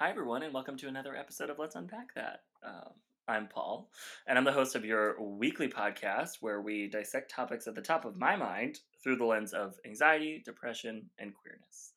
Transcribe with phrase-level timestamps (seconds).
[0.00, 2.42] Hi, everyone, and welcome to another episode of Let's Unpack That.
[2.64, 2.92] Um,
[3.26, 3.90] I'm Paul,
[4.28, 8.04] and I'm the host of your weekly podcast where we dissect topics at the top
[8.04, 11.94] of my mind through the lens of anxiety, depression, and queerness.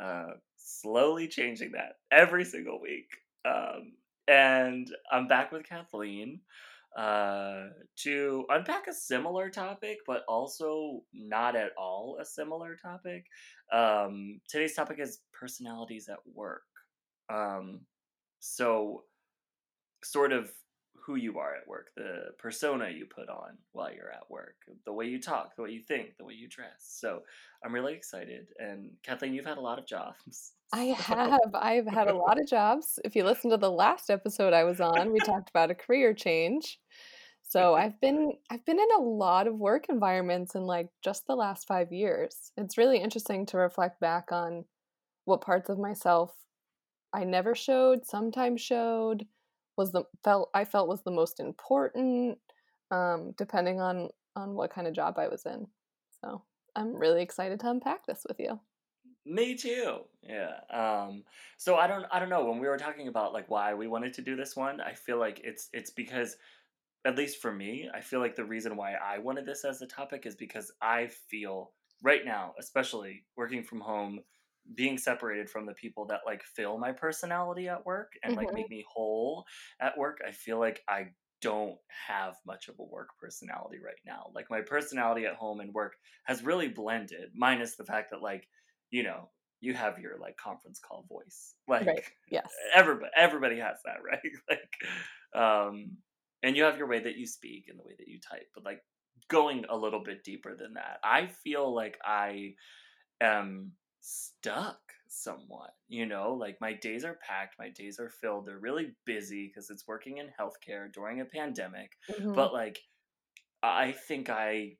[0.00, 3.06] Uh, slowly changing that every single week.
[3.44, 3.92] Um,
[4.26, 6.40] and I'm back with Kathleen
[6.98, 7.66] uh,
[7.98, 13.26] to unpack a similar topic, but also not at all a similar topic.
[13.72, 16.62] Um, today's topic is personalities at work.
[17.28, 17.80] Um,
[18.40, 19.04] so,
[20.02, 20.50] sort of
[20.94, 24.56] who you are at work, the persona you put on while you're at work,
[24.86, 26.76] the way you talk, the way you think, the way you dress.
[26.78, 27.22] So,
[27.64, 28.48] I'm really excited.
[28.58, 30.52] And Kathleen, you've had a lot of jobs.
[30.72, 31.54] I have.
[31.54, 32.98] I've had a lot of jobs.
[33.04, 36.12] If you listen to the last episode I was on, we talked about a career
[36.12, 36.80] change.
[37.42, 41.36] So I've been I've been in a lot of work environments in like just the
[41.36, 42.52] last 5 years.
[42.56, 44.64] It's really interesting to reflect back on
[45.24, 46.34] what parts of myself
[47.14, 49.26] I never showed, sometimes showed,
[49.76, 52.38] was the felt I felt was the most important,
[52.90, 55.66] um, depending on on what kind of job I was in.
[56.22, 56.42] So
[56.76, 58.60] I'm really excited to unpack this with you.
[59.26, 60.00] Me too.
[60.22, 60.60] Yeah.
[60.70, 61.24] Um
[61.56, 64.12] so I don't I don't know when we were talking about like why we wanted
[64.14, 66.36] to do this one, I feel like it's it's because
[67.06, 69.86] at least for me, I feel like the reason why I wanted this as a
[69.86, 71.72] topic is because I feel
[72.02, 74.20] right now, especially working from home,
[74.74, 78.54] being separated from the people that like fill my personality at work and like Mhm.
[78.54, 79.44] make me whole
[79.80, 81.10] at work, I feel like I
[81.40, 84.30] don't have much of a work personality right now.
[84.34, 88.48] Like my personality at home and work has really blended, minus the fact that like,
[88.90, 91.54] you know, you have your like conference call voice.
[91.78, 91.86] Right.
[91.86, 92.70] Like Yes.
[92.74, 94.20] everybody everybody has that, right?
[94.48, 95.98] like um
[96.42, 98.64] and you have your way that you speak and the way that you type, but
[98.64, 98.82] like
[99.28, 100.98] going a little bit deeper than that.
[101.02, 102.54] I feel like I
[103.20, 103.72] am
[104.06, 108.94] stuck somewhat you know like my days are packed my days are filled they're really
[109.06, 112.34] busy because it's working in healthcare during a pandemic Mhm.
[112.34, 112.80] but like
[113.62, 114.76] i think i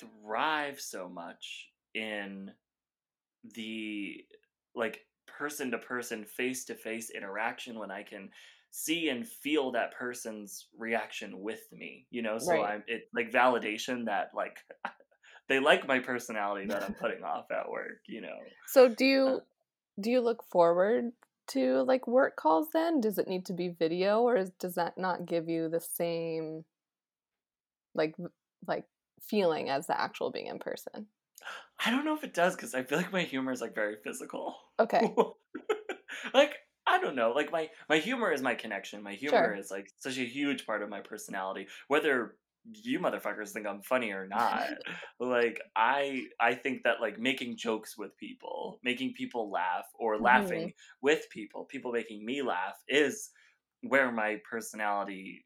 [0.00, 2.52] thrive so much in
[3.54, 4.24] the
[4.74, 8.30] like person to person face to face interaction when i can
[8.70, 12.62] see and feel that person's reaction with me you know so Right.
[12.62, 14.58] i'm it like validation that like
[15.48, 19.06] they like my personality that i'm putting off at work you know So do uh,
[19.06, 19.40] you
[20.00, 21.12] do you look forward
[21.48, 23.00] to like work calls then?
[23.00, 26.64] Does it need to be video or is, does that not give you the same
[27.94, 28.14] like
[28.66, 28.84] like
[29.22, 31.06] feeling as the actual being in person?
[31.84, 33.96] i don't know if it does because i feel like my humor is like very
[34.02, 35.14] physical Okay.
[36.34, 36.54] like
[36.88, 37.32] I don't know.
[37.32, 39.02] Like my my humor is my connection.
[39.02, 39.54] My humor Sure.
[39.56, 41.66] is like such a huge part of my personality.
[41.88, 42.36] Whether
[42.72, 44.70] you motherfuckers think I'm funny or not,
[45.20, 50.18] like I I think that like making jokes with people, making people laugh, or Mhm.
[50.20, 53.30] laughing with people, people making me laugh is
[53.82, 55.44] where my personality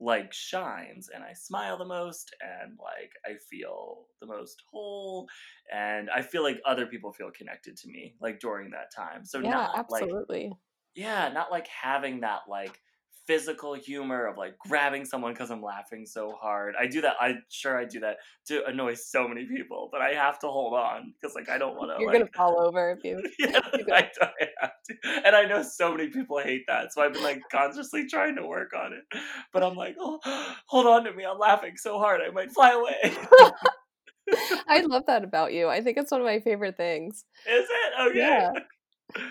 [0.00, 5.28] like shines and I smile the most and like I feel the most whole
[5.72, 9.24] and I feel like other people feel connected to me like during that time.
[9.24, 10.58] So Yeah, not like absolutely.
[10.94, 12.80] yeah, not like having that like
[13.28, 16.74] physical humor of like grabbing someone because I'm laughing so hard.
[16.80, 17.14] I do that.
[17.20, 18.16] I'm sure I do that
[18.46, 21.76] to annoy so many people, but I have to hold on because like I don't
[21.76, 23.60] want to You're gonna fall over if you Yeah.
[23.92, 24.30] I, I
[24.62, 28.08] have to, and I know so many people hate that, so I've been like consciously
[28.08, 29.20] trying to work on it.
[29.52, 30.18] But I'm like, oh,
[30.66, 31.24] hold on to me!
[31.24, 33.14] I'm laughing so hard, I might fly away.
[34.68, 35.68] I love that about you.
[35.68, 37.24] I think it's one of my favorite things.
[37.46, 38.18] Is it okay?
[38.18, 38.52] Yeah.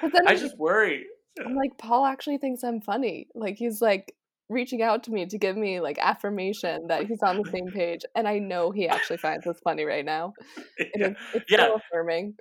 [0.01, 1.05] But then I just worry.
[1.45, 3.27] I'm like, Paul actually thinks I'm funny.
[3.35, 4.15] Like he's like
[4.49, 8.01] reaching out to me to give me like affirmation that he's on the same page.
[8.15, 10.35] And I know he actually finds this funny right now.
[10.77, 11.09] It Yeah.
[11.11, 11.57] is it's Yeah.
[11.57, 12.35] so affirming.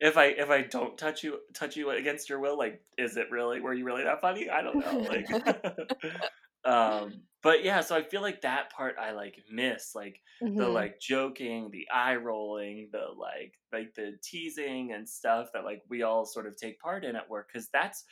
[0.00, 3.30] if I if I don't touch you touch you against your will, like is it
[3.30, 4.48] really were you really that funny?
[4.48, 5.02] I don't know.
[5.06, 5.26] Like
[6.64, 10.20] um but yeah, so I feel like that part I like miss, like
[10.56, 10.68] the Mhm.
[10.68, 16.02] like joking, the eye rolling, the like like the teasing and stuff that like we
[16.02, 18.04] all sort of take part in at work cuz that's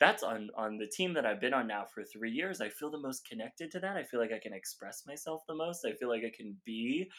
[0.00, 2.60] that's on on the team that I've been on now for 3 years.
[2.60, 3.96] I feel the most connected to that.
[3.96, 5.84] I feel like I can express myself the most.
[5.84, 7.10] I feel like I can be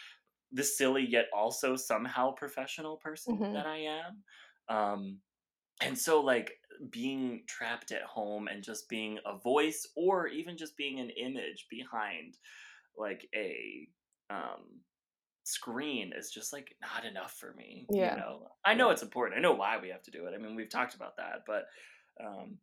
[0.52, 3.54] the silly yet also somehow professional person Mhm.
[3.54, 4.24] that I am.
[4.70, 5.22] Um,
[5.82, 10.78] and so like being trapped at home and just being a voice or even just
[10.78, 12.38] being an image behind
[12.98, 13.90] like a
[14.30, 14.82] um
[15.44, 18.16] screen is just like not enough for me you Yeah.
[18.16, 20.56] know i know it's important i know why we have to do it i mean
[20.56, 21.66] we've talked about that but
[22.24, 22.60] um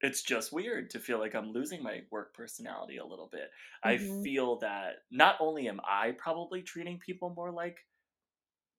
[0.00, 3.50] it's just weird to feel like i'm losing my work personality a little bit
[3.84, 4.22] i Mhm.
[4.22, 7.78] feel that not only am i probably treating people more like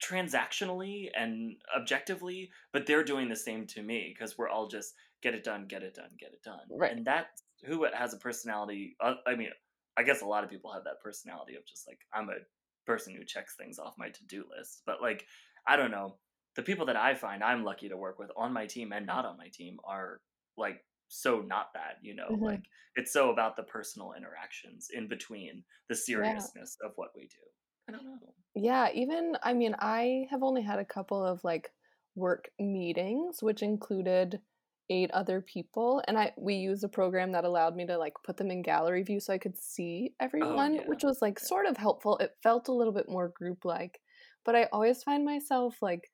[0.04, 5.34] transactionally and objectively, but they're doing the same to me because we're all just get
[5.36, 6.68] it done, get it done, get it done.
[6.70, 6.92] Right.
[6.96, 8.96] And that's who has a personality.
[9.02, 9.50] Uh, I mean,
[9.98, 12.38] I guess a lot of people have that personality of just like I'm a
[12.86, 14.84] person who checks things off my to-do list.
[14.86, 15.26] But like
[15.68, 16.20] I don't know,
[16.56, 19.26] the people that I find I'm lucky to work with on my team and not
[19.26, 20.22] on my team are
[20.58, 22.40] like so not that, you know, Mhm.
[22.42, 22.66] like
[22.96, 26.48] it's so about the personal interactions in between the Yeah.
[26.48, 27.46] seriousness of what we do.
[27.88, 28.34] I don't know.
[28.56, 31.72] Yeah, even I mean, I have only had a couple of like
[32.16, 34.42] work meetings, which included
[34.90, 38.38] eight other people, and I we used a program that allowed me to like put
[38.38, 40.88] them in gallery view so I could see Oh everyone, yeah.
[40.88, 42.18] which was like sort of helpful.
[42.18, 44.02] It felt a little bit more group like,
[44.46, 46.10] but I always find myself like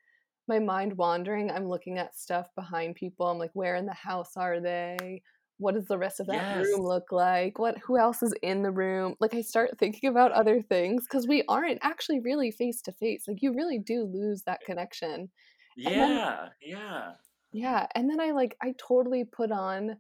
[0.48, 1.52] my mind wandering.
[1.52, 3.28] I'm looking at stuff behind people.
[3.28, 5.22] I'm like, where in the house are they?
[5.58, 7.60] What does the rest of that room look like?
[7.60, 9.16] What who else is in the room?
[9.22, 13.28] Like I start thinking about other things because we aren't actually really face to face.
[13.28, 15.32] Like you really do lose that connection.
[15.86, 16.50] And then Yeah.
[16.62, 17.16] Yeah.
[17.52, 19.98] yeah, and then I like I totally put on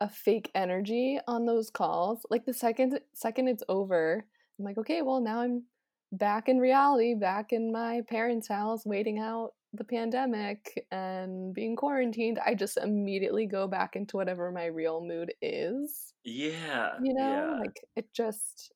[0.00, 2.26] a fake energy on those calls.
[2.30, 4.24] Like the second second it's over,
[4.58, 5.64] I'm like, okay, well now I'm
[6.12, 12.38] back in reality, back in my parents' house, waiting out the pandemic and being quarantined.
[12.38, 16.14] I just immediately go back into whatever my real mood is.
[16.24, 16.98] Yeah.
[16.98, 17.58] You know, Yeah.
[17.60, 18.72] like it just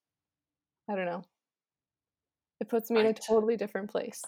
[0.88, 1.25] I don't know.
[2.61, 4.23] It puts me in a t- totally different place.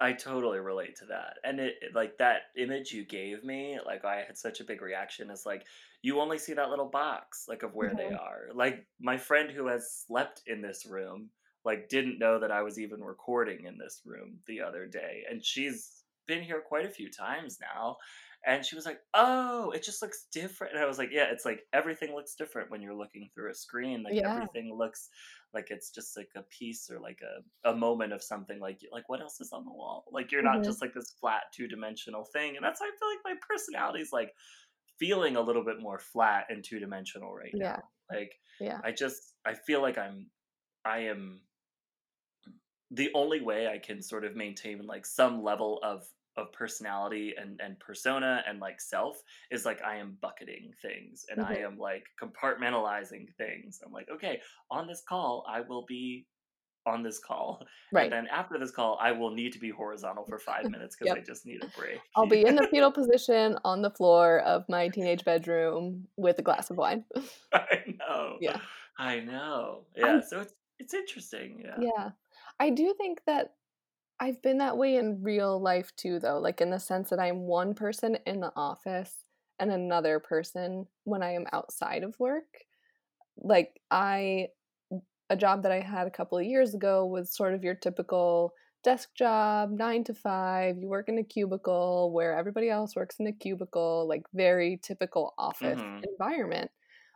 [0.00, 1.38] I totally relate to that.
[1.44, 5.30] And it like that image you gave me, like I had such a big reaction
[5.30, 5.66] is like
[6.02, 8.16] you only see that little box like of where they Mhm.
[8.18, 8.48] are.
[8.54, 11.30] Like my friend who has slept in this room
[11.64, 15.44] like didn't know that I was even recording in this room the other day and
[15.44, 17.96] she's been here quite a few times now
[18.44, 21.44] and she was like, "Oh, it just looks different." And I was like, "Yeah, it's
[21.44, 24.02] like everything looks different when you're looking through a screen.
[24.02, 24.24] Like Yeah.
[24.24, 25.08] everything looks
[25.54, 29.08] like it's just like a piece or like a, a moment of something like like
[29.08, 32.24] what else is on the wall like you're not hmm just like this flat two-dimensional
[32.24, 34.32] thing and that's why i feel like my personality's like
[34.98, 37.80] feeling a little bit more flat and two-dimensional right Yeah.
[38.10, 38.82] now like Yeah.
[38.84, 40.30] i just i feel like i'm
[40.84, 41.42] i am
[42.92, 46.06] the only way i can sort of maintain like some level of
[46.36, 51.40] of personality and and persona and like self is like i am bucketing things and
[51.40, 54.40] i hmm am like compartmentalizing things i'm like okay
[54.70, 56.26] on this call i will be
[56.86, 57.64] on this call
[57.96, 58.10] and Right.
[58.10, 61.20] then after this call i will need to be horizontal for five minutes because i
[61.20, 64.88] just need a break I'll be in the fetal position on the floor of my
[64.88, 67.04] teenage bedroom with a glass of wine.
[67.52, 68.60] i know yeah.
[68.98, 72.10] i know I yeah so it's it's interesting yeah yeah.
[72.62, 73.54] I do think that
[74.20, 77.40] I've been that way in real life too though, like in the sense that I'm
[77.40, 79.12] one person in the office
[79.58, 82.44] and another person when I am outside of work.
[83.36, 84.50] Like I
[85.28, 88.52] a job that I had a couple of years ago was sort of your typical
[88.84, 90.76] desk job, nine to five.
[90.78, 95.34] You work in a cubicle where everybody else works in a cubicle, like very typical
[95.36, 96.70] office mm-hmm environment.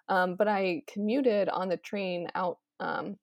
[0.08, 3.16] Um, but I commuted on the train out um,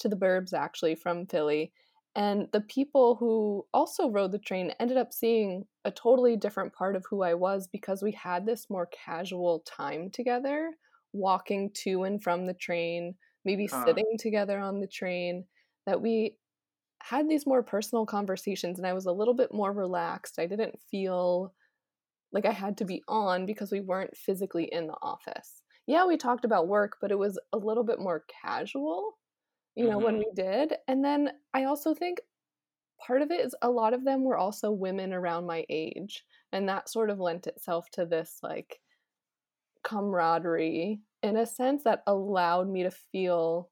[0.00, 1.72] to the burbs actually from Philly.
[2.14, 6.96] And the people who also rode the train ended up seeing a totally different part
[6.96, 10.72] of who I was because we had this more casual time together,
[11.12, 15.44] walking to and from the train, maybe huh sitting together on the train,
[15.84, 16.38] that we
[17.02, 20.38] had these more personal conversations and I was a little bit more relaxed.
[20.38, 21.54] I didn't feel
[22.32, 25.62] like I had to be on because we weren't physically in the office.
[25.86, 29.18] Yeah, we talked about work, but it was a little bit more casual,
[29.76, 30.74] you know, when mm-hmm we did.
[30.88, 32.20] And then I also think
[33.04, 36.24] part of it is a lot of them were also women around my age.
[36.52, 38.80] And that sort of lent itself to this like
[39.84, 43.70] camaraderie in a sense that allowed me to feel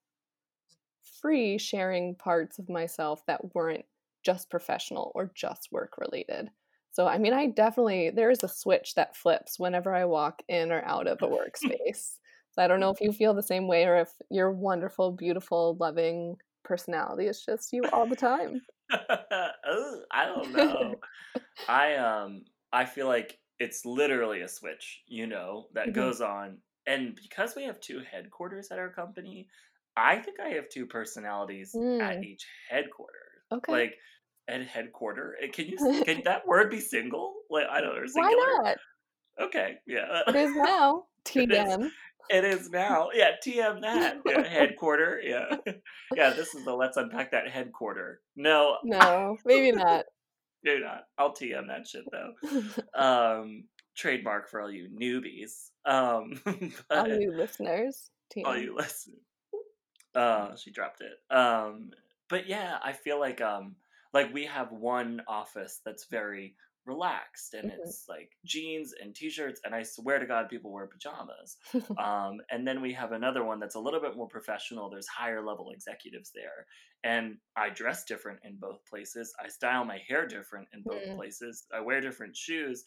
[1.20, 3.84] free sharing parts of myself that weren't
[4.25, 6.50] just professional or just work related.
[6.92, 10.70] So, I mean, I definitely, there is a switch that flips whenever I walk in
[10.70, 12.18] or out of a workspace.
[12.54, 15.76] So, I don't know if you feel the same way or if your wonderful, beautiful,
[15.80, 18.62] loving personality is just you all the time.
[18.90, 21.00] oh, I don't know.
[21.68, 26.58] I um I feel like it's literally a switch, you know, that hmm goes on.
[26.87, 29.49] And because we have two headquarters at our company,
[29.96, 33.44] I think I have two personalities at Mm, each headquarter.
[33.50, 33.80] okay.
[33.80, 33.96] Like
[34.49, 35.37] at headquarter.
[35.42, 37.34] eh, Can you can that word be single?
[37.50, 38.32] Like I don't know, Why
[38.62, 38.78] not?
[39.40, 40.23] Okay, yeah.
[40.26, 41.06] It is now.
[41.25, 41.92] TM.
[42.31, 43.09] It is now.
[43.12, 44.19] Yeah, TM that.
[44.26, 45.21] Yeah, headquarter.
[45.23, 45.57] Yeah.
[46.14, 48.21] Yeah, this is the let's unpack that headquarter.
[48.37, 50.04] No, no, maybe not.
[50.64, 51.04] do not.
[51.19, 52.35] I'll TM that shit though.
[52.95, 53.64] Um
[53.97, 55.71] trademark for all you newbies.
[55.85, 56.40] Um
[56.90, 58.11] All you listeners,
[58.45, 59.14] all you listen.
[60.14, 61.35] Uh she dropped it.
[61.35, 61.90] Um
[62.28, 63.75] but yeah, I feel like um
[64.12, 66.54] like we have one office that's very
[66.87, 67.71] relaxed and Mhm.
[67.71, 71.57] it's like jeans and t-shirts and i swear to god people wear pajamas
[71.97, 75.45] um, and then we have another one that's a little bit more professional there's higher
[75.45, 76.67] level executives there
[77.03, 81.17] and i dress different in both places i style my hair different in both Mm.
[81.17, 82.85] places i wear different shoes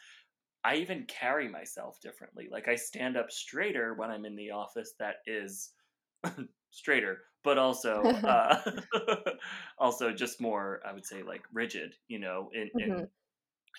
[0.64, 4.94] i even carry myself differently like i stand up straighter when i'm in the office
[5.00, 5.74] that is
[6.72, 8.60] straighter but also uh,
[9.78, 13.08] also just more i would say like rigid you know in, in Mhm.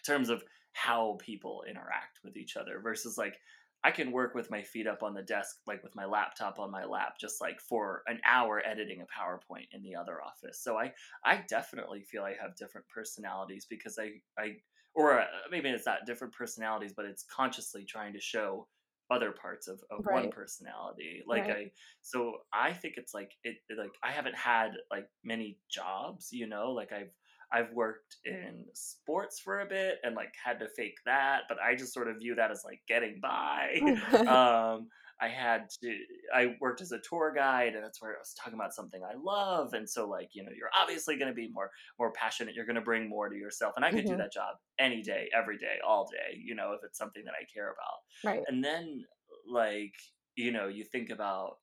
[0.05, 3.39] Terms of how people interact with each other versus like
[3.85, 6.71] I can work with my feet up on the desk, like with my laptop on
[6.71, 10.61] my lap, just like for an hour editing a PowerPoint in the other office.
[10.61, 10.93] So I,
[11.25, 14.57] I definitely feel I have different personalities because I, I,
[14.95, 18.69] or uh, maybe it's not different personalities, but it's consciously trying to show
[19.11, 21.23] other parts of, of one personality.
[21.27, 21.49] Like Right.
[21.49, 21.71] I,
[22.03, 26.73] so I think it's like it, like I haven't had like many jobs, you know,
[26.73, 27.13] like I've,
[27.53, 31.75] I've worked in sports for a bit and like had to fake that, but I
[31.75, 33.81] just sort of view that as like getting by.
[34.27, 34.89] um,
[35.21, 35.99] I had to,
[36.33, 39.15] I worked as a tour guide and that's where I was talking about something I
[39.17, 39.73] love.
[39.75, 42.55] And so like, you know, you're obviously going to be more, more passionate.
[42.55, 43.73] You're going to bring more to yourself.
[43.77, 44.19] And I could do Mhm.
[44.19, 47.45] that job any day, every day, all day, you know, if it's something that I
[47.53, 47.99] care about.
[48.23, 48.49] Right.
[48.49, 49.05] And then
[49.47, 49.95] like,
[50.37, 51.57] you know, you think about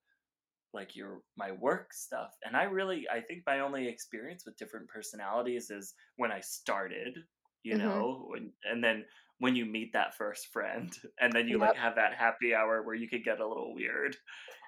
[0.75, 4.87] like your my work stuff and i really i think my only experience with different
[4.89, 7.17] personalities is when i started
[7.63, 7.77] you Mhm.
[7.77, 9.05] know when, and then
[9.39, 12.95] when you meet that first friend and then you like have that happy hour where
[12.95, 14.15] you could get a little weird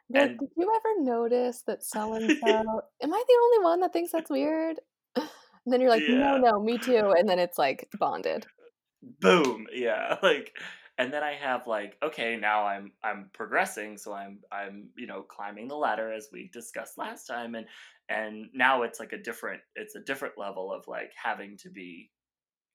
[0.10, 2.48] like, and did you ever notice that so and so?
[3.02, 4.80] Am I the only one that thinks that's weird?
[5.66, 7.14] And then you're like, no, no, me too.
[7.18, 8.48] And then it's like bonded.
[9.02, 10.58] boom yeah like
[10.98, 15.22] and then i have like okay now i'm i'm progressing so i'm i'm you know
[15.22, 17.66] climbing the ladder as we discussed last time and
[18.10, 22.10] and now it's like a different it's a different level of like having to be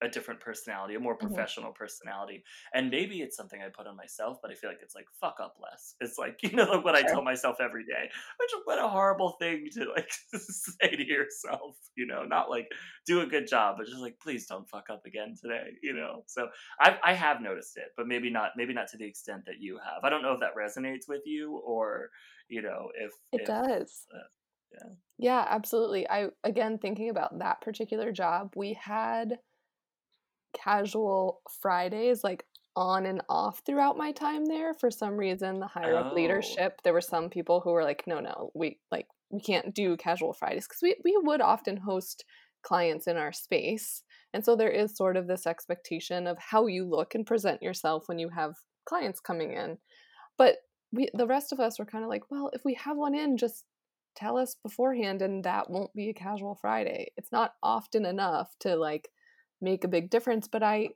[0.03, 1.47] a different personality, a more Mhm.
[1.47, 2.45] professional personality.
[2.75, 5.37] And maybe it's something I put on myself, but I feel like it's like fuck
[5.41, 5.95] up less.
[6.01, 8.11] It's like, you know, like what I tell myself every day.
[8.39, 12.69] Which what a horrible thing to like say to yourself, you know, not like
[13.07, 16.25] do a good job, but just like please don't fuck up again today, you know.
[16.27, 16.49] So
[16.81, 19.79] I I have noticed it, but maybe not maybe not to the extent that you
[19.79, 20.05] have.
[20.05, 22.11] I don't know if that resonates with you or,
[22.49, 24.07] you know, if It if does.
[24.15, 24.29] uh,
[24.73, 24.95] yeah.
[25.19, 26.09] Yeah, absolutely.
[26.09, 29.39] I, again, thinking about that particular job, we had
[30.53, 32.45] casual Fridays like
[32.75, 34.75] on and off throughout my time there.
[34.75, 36.15] For some reason, the higher up Oh.
[36.15, 39.97] leadership, there were some people who were like, no, no, we like, we can't do
[39.97, 42.25] casual Fridays because we, we would often host
[42.63, 44.03] clients in our space.
[44.33, 48.05] And so there is sort of this expectation of how you look and present yourself
[48.09, 48.55] when you have
[48.87, 49.79] clients coming in.
[50.39, 50.59] But
[50.93, 53.37] we, the rest of us were kind of like, well, if we have one in,
[53.37, 53.65] just
[54.15, 57.13] tell us beforehand and that won't be a casual Friday.
[57.17, 59.09] It's not often enough to like
[59.63, 60.49] make a big difference.
[60.49, 60.91] But I,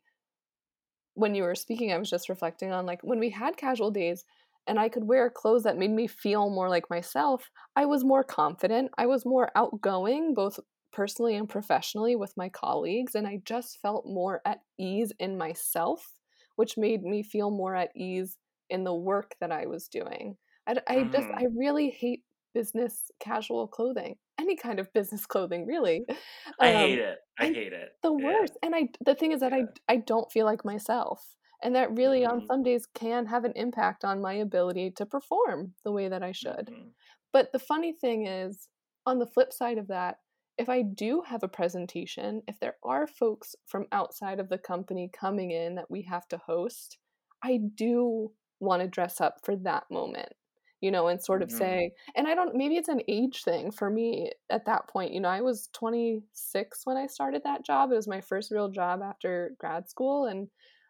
[1.14, 4.24] when you were speaking, I was just reflecting on like when we had casual days
[4.66, 8.24] and I could wear clothes that made me feel more like myself, I was more
[8.24, 8.90] confident.
[8.98, 10.58] I was more outgoing, both
[10.92, 13.14] personally and professionally with my colleagues.
[13.14, 16.18] And I just felt more at ease in myself,
[16.56, 18.36] which made me feel more at ease
[18.68, 20.36] in the work that I was doing.
[20.66, 25.66] I, I just, hmm I really hate business casual clothing, any kind of business clothing,
[25.66, 26.06] really.
[26.60, 27.20] I hate Um, it.
[27.38, 27.92] I hate it.
[28.02, 28.42] the Yeah.
[28.42, 28.56] worst.
[28.62, 29.72] And I the thing is that I Yeah.
[29.88, 31.34] I don't feel like myself.
[31.62, 35.06] And that really on hmm some days can have an impact on my ability to
[35.06, 36.68] perform the way that I should.
[36.68, 36.88] hmm
[37.32, 38.68] But the funny thing is,
[39.06, 40.18] on the flip side of that,
[40.58, 45.10] if I do have a presentation, if there are folks from outside of the company
[45.12, 46.98] coming in that we have to host,
[47.42, 50.32] I do want to dress up for that moment,
[50.80, 53.70] you know, and sort of hmm say, and I don't, maybe it's an age thing
[53.70, 55.12] for me at that point.
[55.12, 57.92] You know, I was 26 when I started that job.
[57.92, 60.48] It was my first real job after grad school, and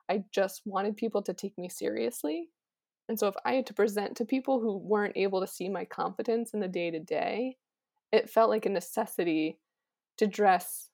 [0.08, 2.50] I just wanted people to take me seriously.
[3.08, 5.84] And so if I had to present to people who weren't able to see my
[5.84, 7.58] competence in the day to day,
[8.12, 9.60] it felt like a necessity
[10.18, 10.90] to dress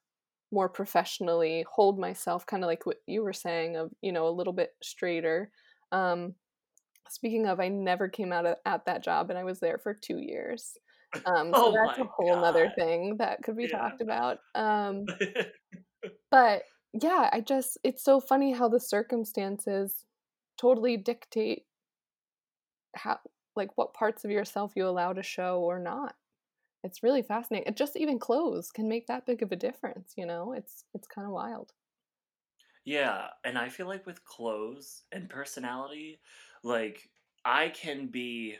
[0.50, 4.30] more professionally, hold myself kind of like what you were saying of, you know, a
[4.30, 5.50] little bit straighter.
[5.92, 6.34] Um,
[7.08, 9.94] speaking of, I never came out of, at that job and I was there for
[9.94, 10.76] two years.
[11.24, 12.72] Um, so Oh that's a whole god.
[12.78, 13.68] thing that could be Yeah.
[13.68, 14.40] talked about.
[14.54, 15.12] Um,
[16.30, 20.04] but yeah, I just, it's so funny how the circumstances
[20.58, 21.66] totally dictate
[22.94, 23.20] how,
[23.56, 26.16] like, what parts of yourself you allow to show or not.
[26.84, 27.68] It's really fascinating.
[27.68, 30.52] It just even clothes can make that big of a difference, you know?
[30.52, 31.74] It's it's kind of wild.
[32.84, 36.20] yeah, and I feel like with clothes and personality,
[36.62, 37.10] like
[37.44, 38.58] I can be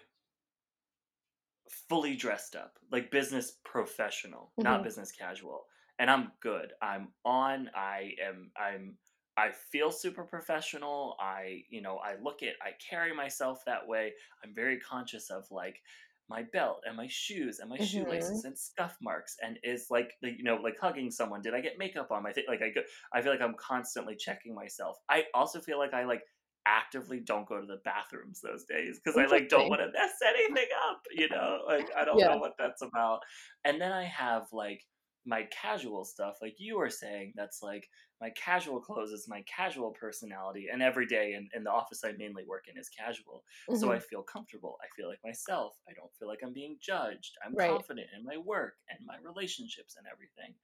[1.70, 4.82] fully dressed up, like business professional, not Mhm.
[4.82, 5.66] business casual.
[5.98, 6.72] And I'm good.
[6.82, 7.70] I'm on.
[7.74, 8.98] I am I'm
[9.36, 11.16] I feel super professional.
[11.18, 14.12] I, you know, I look at, I carry myself that way.
[14.44, 15.80] I'm very conscious of like
[16.28, 20.12] my belt and my shoes and my hmm shoelaces and scuff marks and is like,
[20.20, 21.40] you know, like hugging someone.
[21.40, 22.44] Did I get makeup on my thing?
[22.46, 22.82] Like I go,
[23.14, 24.98] I feel like I'm constantly checking myself.
[25.08, 26.22] I also feel like I like
[26.66, 30.12] actively don't go to the bathrooms those days because I like don't want to mess
[30.26, 31.60] anything up, you know?
[31.66, 32.26] Like I don't Yeah.
[32.26, 33.20] know what that's about.
[33.64, 34.82] And then I have like
[35.24, 37.86] my casual stuff, like you were saying, that's like
[38.20, 40.66] my casual clothes is my casual personality.
[40.72, 43.44] And every day in, in the office I mainly work in is casual.
[43.72, 44.78] So hmm I feel comfortable.
[44.82, 45.76] I feel like myself.
[45.88, 47.36] I don't feel like I'm being judged.
[47.44, 47.84] I'm Right.
[47.84, 50.56] confident in my work and my relationships and everything.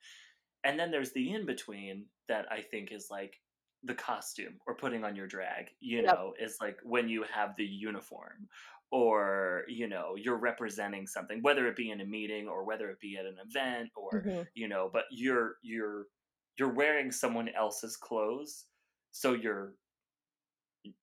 [0.65, 3.35] And then there's the in between that I think is like
[3.85, 6.19] the costume or putting on your drag, you Yep.
[6.19, 8.49] know, is like when you have the uniform
[8.91, 13.01] or, you know, you're representing something, whether it be in a meeting or whether it
[13.01, 16.07] be at an event or, hmm you know, but you're you're
[16.59, 18.67] you're wearing someone else's clothes
[19.13, 19.77] so you're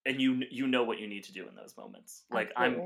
[0.05, 2.25] and you you know what you need to do in those moments.
[2.29, 2.85] Like I'm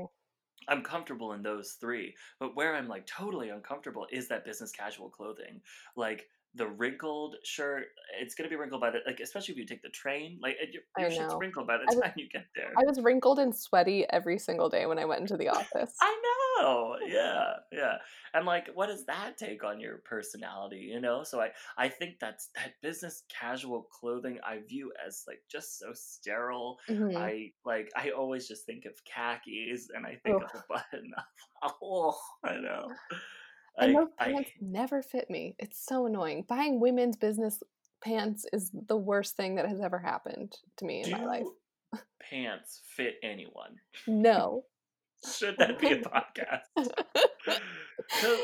[0.68, 5.10] I'm comfortable in those three, but where I'm like totally uncomfortable is that business casual
[5.10, 5.62] clothing.
[5.96, 7.86] Like the wrinkled shirt,
[8.20, 10.38] it's gonna be wrinkled by the like, especially if you take the train.
[10.42, 11.38] Like your, your know.
[11.38, 12.72] wrinkled by the was time you get there.
[12.76, 15.94] I was wrinkled and sweaty every single day when I went into the office.
[16.00, 16.20] I
[16.58, 17.96] know, yeah, yeah.
[18.34, 20.88] And like, what does that take on your personality?
[20.92, 25.42] You know, so I I think that's that business casual clothing I view as like
[25.50, 26.78] just so sterile.
[26.88, 30.50] hmm I like I always just think of khakis and I think Ugh.
[30.52, 31.12] of a button.
[31.82, 32.88] oh, I know.
[33.78, 35.54] And I those I pants never fit me.
[35.58, 36.44] It's so annoying.
[36.48, 37.62] Buying women's business
[38.02, 41.46] pants is the worst thing that has ever happened to me in my life.
[42.30, 43.76] pants fit anyone?
[44.06, 44.64] No.
[45.36, 46.60] Should that be a podcast?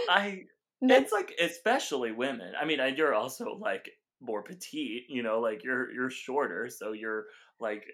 [0.09, 0.43] I
[0.81, 0.95] No.
[0.97, 2.53] it's like especially women.
[2.61, 3.89] I mean, and you're also like
[4.21, 7.25] more petite, you know, like you're you're shorter, so you're
[7.61, 7.85] like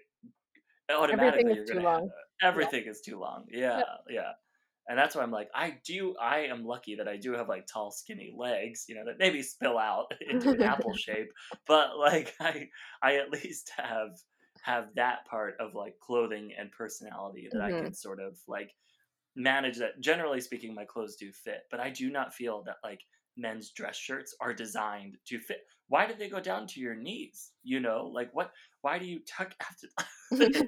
[0.89, 2.09] Everything automatically is you're too long.
[2.41, 3.45] everything is too long.
[3.49, 3.87] Yeah, Yep.
[4.09, 4.31] yeah.
[4.87, 7.67] And that's why I'm like, I do I am lucky that I do have like
[7.67, 11.29] tall, skinny legs, you know, that maybe spill out into an apple shape.
[11.67, 12.69] But like I
[13.01, 14.11] I at least have
[14.61, 18.71] have that part of like clothing and personality that I hmm can sort of like
[19.35, 19.99] manage that.
[20.01, 23.01] Generally speaking my clothes do fit but i do not feel that like
[23.37, 25.61] men's dress shirts are designed to fit.
[25.87, 27.53] Why do they go down to your knees?
[27.63, 29.87] You know like what why do you tuck after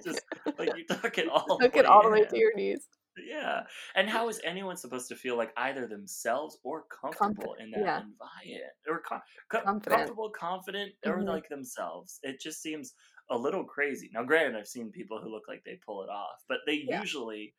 [0.04, 0.26] just
[0.58, 2.88] like you tuck it all Tuck it all the way to your knees.
[3.18, 3.64] Yeah
[3.96, 7.60] and how is anyone supposed to feel like either themselves or comfortable Confident.
[7.60, 7.96] in that Yeah.
[7.96, 9.88] environment or com- co- Confident.
[9.88, 12.94] comfortable confident or hmm like themselves it just seems
[13.30, 16.44] a little crazy now granted i've seen people who look like they pull it off
[16.50, 17.04] but they Yeah.
[17.04, 17.56] usually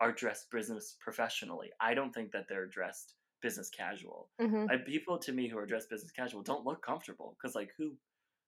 [0.00, 5.18] are dressed business professionally i don't think that they're dressed business casual hmm I, people
[5.20, 7.96] to me who are dressed business casual don't look comfortable because like who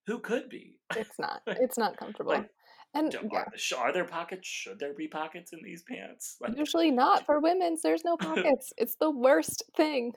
[0.06, 1.42] who could be It's not.
[1.56, 2.32] It's not comfortable.
[2.32, 2.48] like
[2.94, 6.90] And yeah, are, are there pockets should there be pockets in these pants like usually
[6.90, 7.82] not for women's.
[7.82, 8.72] There's no pockets.
[8.76, 10.12] It's the worst thing.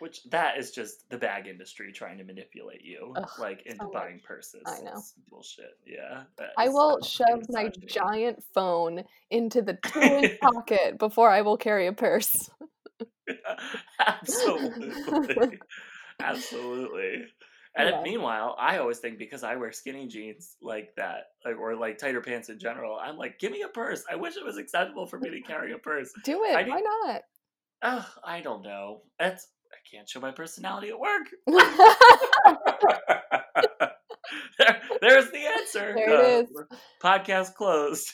[0.00, 3.90] Which that is just the bag industry trying to manipulate you, Ugh, like into so
[3.92, 4.62] buying purses.
[4.66, 4.94] I know.
[4.96, 5.78] It's bullshit.
[5.86, 6.24] Yeah,
[6.58, 9.74] I will shove my giant phone into the
[10.42, 12.50] pocket before I will carry a purse.
[14.04, 15.60] Absolutely,
[16.20, 17.26] absolutely.
[17.78, 18.00] And Yeah.
[18.02, 22.22] meanwhile, I always think because I wear skinny jeans like that, like or like tighter
[22.22, 24.02] pants in general, I'm like, give me a purse.
[24.10, 26.10] I wish it was acceptable for me to carry a purse.
[26.24, 26.56] Do it.
[26.64, 26.70] need.
[26.70, 27.22] Why not?
[27.82, 29.02] Oh, I don't know.
[29.18, 31.26] That's I can't show my personality at work.
[34.58, 35.92] there, there's the answer.
[35.94, 36.48] there it Uh, is.
[37.02, 38.12] podcast closed.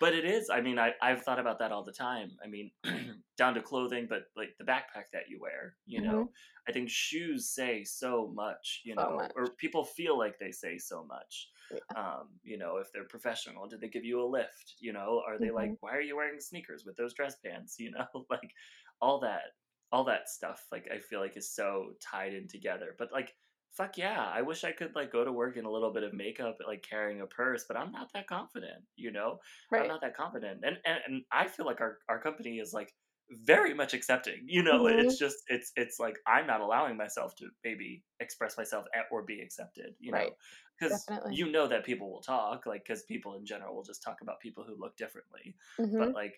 [0.00, 0.50] But it is.
[0.50, 2.36] I mean, I, I've thought about that all the time.
[2.42, 2.72] I mean,
[3.36, 6.32] down to clothing, but like the backpack that you wear, you hmm know,
[6.68, 9.36] I think shoes say so much, you So know, much.
[9.36, 11.50] or people feel like they say so much.
[11.70, 11.78] Yeah.
[11.94, 14.74] Um, you know, if they're professional, did they give you a lift?
[14.78, 17.76] You know, are they like, hmm why are you wearing sneakers with those dress pants?
[17.78, 18.52] You know, like
[19.00, 19.52] all that,
[19.92, 20.66] all that stuff.
[20.72, 22.94] Like I feel like is so tied in together.
[22.98, 23.34] But like,
[23.76, 26.12] fuck yeah, I wish I could like go to work in a little bit of
[26.14, 27.64] makeup, like carrying a purse.
[27.66, 28.84] But I'm not that confident.
[28.96, 29.38] You know,
[29.74, 32.92] I'm not that confident, and and, and I feel like our our company is like
[33.30, 34.86] very much accepting you know?
[34.86, 39.06] Hmm it's just it's it's like i'm not allowing myself to maybe express myself at,
[39.10, 40.34] or be accepted you know?
[40.78, 44.20] Because you know that people will talk like because people in general will just talk
[44.20, 46.34] about people who look differently hmm but like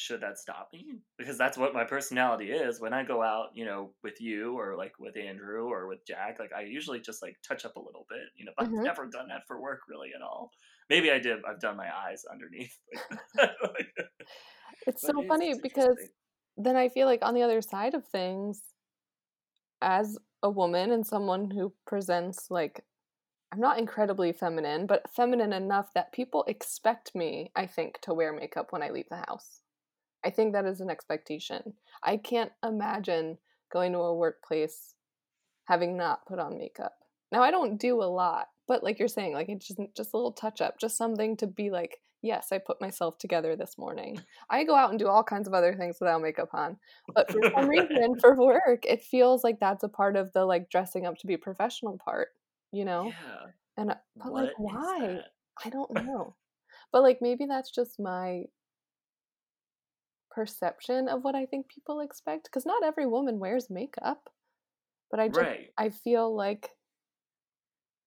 [0.00, 1.00] should that stop me?
[1.18, 2.80] Because that's what my personality is.
[2.80, 6.38] When i go out you know with you or like with andrew or with jack
[6.38, 8.86] like i usually just like touch up a little bit you know but i've hmm
[8.86, 10.50] never done that for work really at all.
[10.88, 12.78] Maybe i did i've done my eyes underneath
[14.86, 16.10] It's so funny it's because
[16.56, 18.74] then I feel like on the other side of things,
[19.82, 22.86] as a woman and someone who presents like
[23.52, 28.32] I'm not incredibly feminine, but feminine enough that people expect me, I think, to wear
[28.32, 29.62] makeup when I leave the house.
[30.24, 31.74] I think that is an expectation.
[32.02, 33.38] I can't imagine
[33.72, 34.94] going to a workplace
[35.64, 36.94] having not put on makeup.
[37.32, 40.16] Now I don't do a lot, but like you're saying, like it's just just a
[40.16, 44.20] little touch up, just something to be like, yes, I put myself together this morning.
[44.50, 46.76] I go out and do all kinds of other things without makeup on.
[47.14, 50.70] But for some reason for work, it feels like that's a part of the like
[50.70, 52.28] dressing up to be professional part,
[52.72, 53.06] you know?
[53.06, 53.46] Yeah.
[53.76, 55.20] And uh, but What like why?
[55.64, 56.34] I don't know.
[56.92, 58.44] But like maybe that's just my
[60.30, 64.30] perception of what I think people expect because not every woman wears makeup.
[65.10, 65.72] But I just Right.
[65.78, 66.76] I feel like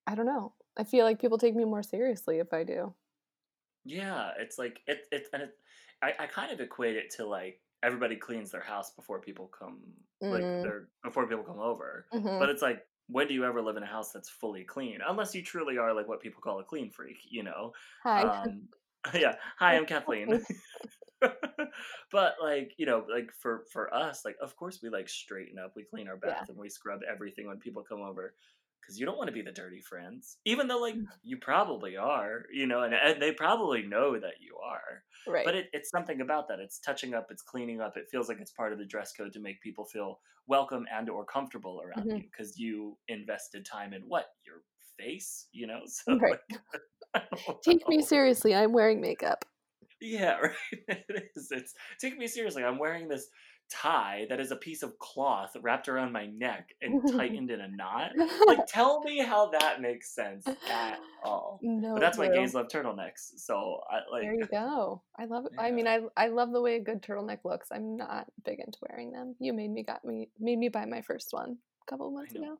[0.07, 0.55] I don't know.
[0.77, 2.95] I feel like people take me more seriously if I do.
[3.85, 5.57] Yeah, it's like it it and it
[6.01, 9.93] I, I kind of equate it to like everybody cleans their house before people come
[10.29, 12.07] like Mm, they're before people come over.
[12.11, 12.39] mhm.
[12.39, 14.99] But it's like when do you ever live in a house that's fully clean?
[15.05, 17.73] Unless you truly are like what people call a clean freak, you know.
[18.03, 18.33] Hi.
[18.45, 18.69] Um
[19.13, 20.45] yeah, hi, I'm Kathleen.
[22.11, 25.73] but like, you know, like for for us, like of course we like straighten up,
[25.75, 26.33] we clean our Yeah.
[26.33, 28.35] bath and we scrub everything when people come over
[28.85, 30.39] cuz you don't want to be the dirty friends.
[30.45, 31.07] Even though like Mm.
[31.23, 35.03] you probably are, you know, and, and they probably know that you are.
[35.25, 35.45] Right.
[35.45, 36.59] But it, it's something about that.
[36.59, 37.97] It's touching up, it's cleaning up.
[37.97, 41.09] It feels like it's part of the dress code to make people feel welcome and
[41.09, 42.23] or comfortable around Mhm.
[42.23, 44.27] you because you invested time in what?
[44.45, 44.63] Your
[44.97, 45.81] face, you know?
[45.87, 46.29] So Right.
[46.29, 46.41] like
[47.63, 48.53] Take me seriously.
[48.53, 49.45] I'm wearing makeup.
[50.03, 50.53] Yeah, right.
[50.87, 51.49] It is.
[51.51, 52.63] It's take me seriously.
[52.63, 53.29] I'm wearing this
[53.69, 57.67] tie that is a piece of cloth wrapped around my neck and tightened in a
[57.69, 58.11] knot.
[58.45, 61.59] Like, tell me how that makes sense at all.
[61.61, 63.31] no But that's why gays love turtlenecks.
[63.37, 65.01] So I like, There you go.
[65.17, 65.53] I love it.
[65.57, 67.69] I mean, I I love the way a good turtleneck looks.
[67.71, 69.35] I'm not big into wearing them.
[69.39, 72.35] You made me got me made me buy my first one a couple of months
[72.35, 72.57] ago.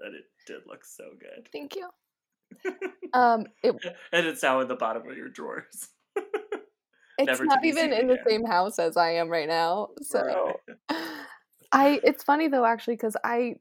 [0.00, 1.88] that it did look so good, Thank you.
[3.12, 3.74] Um, it
[4.12, 5.88] and it's now in the bottom of your drawers,
[7.18, 9.88] it's not even in the same house as I am right now.
[10.02, 10.60] So
[11.72, 13.56] I it's funny though actually cuz I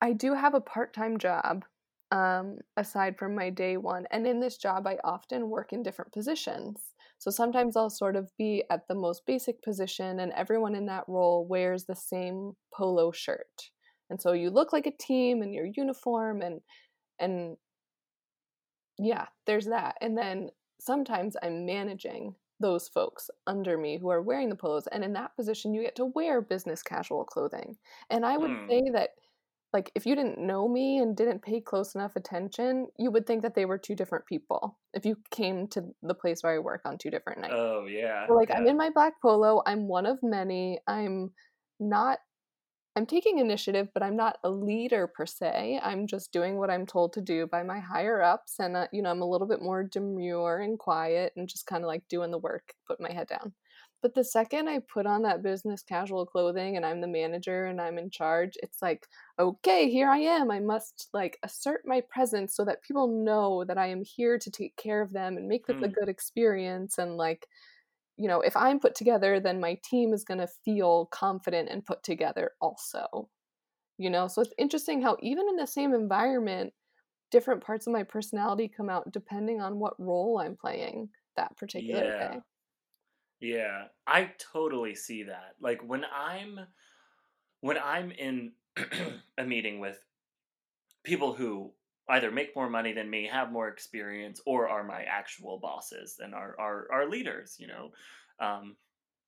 [0.00, 1.64] I do have a part-time job
[2.10, 6.12] um aside from my day one and in this job I often work in different
[6.12, 6.94] positions.
[7.18, 11.04] So sometimes I'll sort of be at the most basic position and everyone in that
[11.06, 13.70] role wears the same polo shirt.
[14.08, 16.60] And so you look like a team in your uniform and
[17.18, 17.56] and
[18.98, 19.96] yeah, there's that.
[20.00, 20.50] And then
[20.80, 24.86] sometimes I'm managing those folks under me who are wearing the polos.
[24.88, 27.76] And in that position, you get to wear business casual clothing.
[28.10, 28.68] And I would Hmm.
[28.68, 29.10] say that,
[29.72, 33.42] like, if you didn't know me and didn't pay close enough attention, you would think
[33.42, 36.82] that they were two different people if you came to the place where I work
[36.84, 37.62] on two different nights.
[37.62, 39.62] Oh yeah, So, like, I'm in my black polo.
[39.66, 40.80] I'm one of many.
[40.86, 41.32] I'm
[41.80, 42.18] not
[43.00, 45.80] I'm taking initiative, but I'm not a leader per se.
[45.82, 48.60] I'm just doing what I'm told to do by my higher ups.
[48.60, 51.82] And, uh, you know, I'm a little bit more demure and quiet and just kind
[51.82, 53.54] of like doing the work, putting my head down.
[54.02, 57.80] But the second I put on that business casual clothing and I'm the manager and
[57.80, 59.06] I'm in charge, it's like,
[59.38, 60.50] okay, here I am.
[60.50, 64.50] I must like assert my presence so that people know that I am here to
[64.50, 65.94] take care of them and make this a Hmm.
[66.00, 66.98] good experience.
[66.98, 67.46] And like,
[68.20, 71.86] you know, if I'm put together, then my team is going to feel confident and
[71.86, 73.30] put together also.
[73.98, 76.74] You know, so it's interesting how even in the same environment,
[77.30, 82.10] different parts of my personality come out depending on what role I'm playing that particular
[82.10, 82.42] Yeah, day.
[83.40, 83.88] yeah.
[84.06, 85.56] I totally see that.
[85.60, 86.60] Like when I'm
[87.60, 88.54] when I'm in
[89.38, 90.04] a meeting with
[91.04, 91.72] people who
[92.10, 96.34] either make more money than me, have more experience, or are my actual bosses and
[96.34, 97.92] are are, are leaders, you know.
[98.40, 98.76] Um,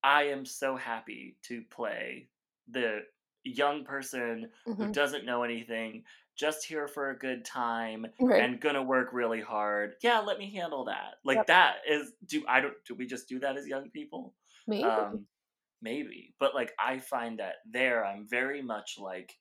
[0.02, 2.30] I am so happy to play
[2.68, 3.00] the
[3.44, 6.04] young person who hmm doesn't know anything,
[6.36, 8.46] just here for a good time Right.
[8.46, 9.96] and gonna work really hard.
[10.02, 11.16] Yeah, let me handle that.
[11.24, 11.46] Like Yep.
[11.46, 14.34] that is do I don't do we just do that as young people?
[14.66, 15.08] Maybe.
[15.10, 15.26] Um
[15.80, 16.34] maybe.
[16.38, 19.38] But like I find that there I'm very much like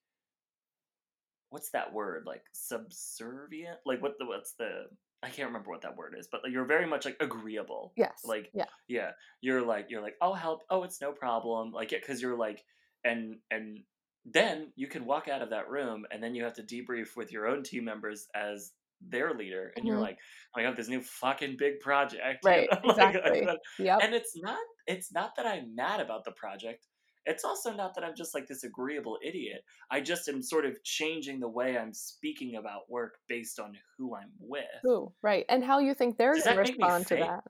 [1.51, 2.25] what's that word?
[2.27, 3.79] Like subservient?
[3.85, 4.85] Like what the what's the
[5.23, 7.95] I can't remember what that word is, but like, you're very much like agreeable.
[7.95, 8.23] Yes.
[8.23, 8.65] Like Yeah.
[8.87, 9.11] yeah,
[9.41, 10.63] you're like you're like I'll help.
[10.69, 11.71] Oh, it's no problem.
[11.71, 12.63] Like it because you're like
[13.03, 13.83] and and
[14.25, 17.31] then you can walk out of that room and then you have to debrief with
[17.31, 20.19] your own team members as their leader and you're hmm like
[20.55, 22.69] I have this new fucking big project, you Right.
[22.71, 22.93] know?
[23.01, 23.49] like, Exactly.
[23.77, 24.03] Yep.
[24.03, 26.87] and it's not it's not that I'm mad about the project.
[27.25, 29.63] It's also not that I'm just like this agreeable idiot.
[29.91, 34.15] I just am sort of changing the way I'm speaking about work based on who
[34.15, 34.63] I'm with.
[34.88, 35.45] Ooh, right.
[35.49, 37.43] And how you think they're going to that make me respond to that.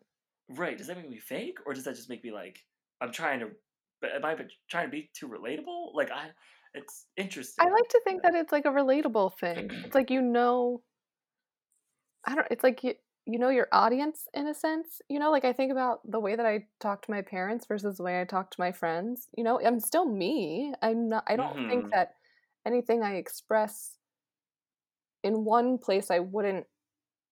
[0.50, 0.78] Right.
[0.78, 2.60] Does that make me fake, or does that just make me like
[3.00, 3.48] I'm trying to?
[4.02, 4.36] But am I
[4.70, 5.94] trying to be too relatable?
[5.94, 6.30] Like I,
[6.74, 7.66] it's interesting.
[7.66, 9.70] I like to think that it's like a relatable thing.
[9.86, 10.82] It's like you know
[12.26, 12.94] I don't it's like you
[13.32, 15.02] you know your audience in a sense.
[15.10, 17.98] You know, like I think about the way that I talk to my parents versus
[17.98, 19.30] the way I talk to my friends.
[19.38, 20.74] You know, I'm still me.
[20.82, 22.16] I'm not I don't think hmm that
[22.66, 23.98] anything I express
[25.24, 26.68] in one place I wouldn't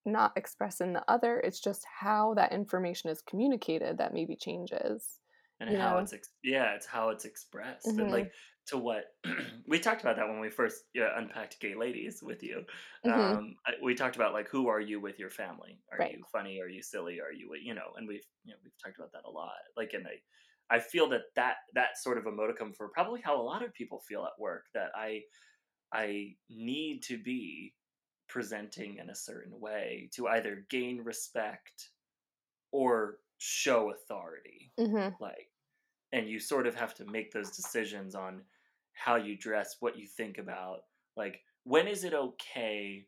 [0.06, 1.40] not express in the other.
[1.40, 5.20] It's just how that information is communicated that maybe changes.
[5.60, 6.00] and how know?
[6.00, 8.12] it's ex- yeah it's how it's expressed and Mhm.
[8.12, 8.34] like
[8.70, 9.06] to what
[9.68, 12.66] we talked about that when we first yeah, unpacked gay ladies with you
[13.04, 13.40] Mhm.
[13.40, 16.12] um I, we talked about like who are you with your family are Right.
[16.12, 18.98] you funny are you silly are you you know and we've you know we've talked
[18.98, 22.32] about that a lot like and i i feel that that that sort of a
[22.32, 25.22] modicum for probably how a lot of people feel at work that i
[25.94, 27.76] i need to be
[28.28, 31.92] presenting in a certain way to either gain respect
[32.72, 35.20] or show authority Mhm.
[35.20, 35.50] like
[36.12, 38.46] and you sort of have to make those decisions on
[39.00, 40.82] how you dress what you think about
[41.18, 43.08] like when is it okay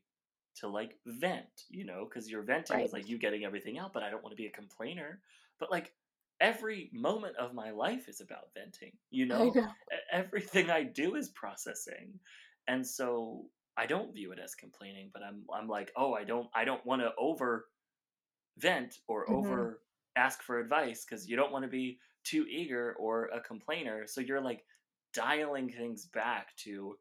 [0.56, 2.84] to like vent you know because your venting Right.
[2.84, 5.22] is like you getting everything out but i don't want to be a complainer
[5.60, 5.94] but like
[6.40, 9.76] every moment of my life is about venting you know know.
[10.12, 12.20] Everything i do is processing
[12.68, 13.46] and so
[13.78, 16.86] i don't view it as complaining but i'm i'm like oh i don't i don't
[16.86, 17.68] want to over
[18.58, 19.32] vent or Mhm.
[19.32, 19.82] over
[20.16, 24.06] ask for advice because you don't want to be too eager or a complainer.
[24.08, 24.66] So you're like
[25.14, 26.98] dialing things back to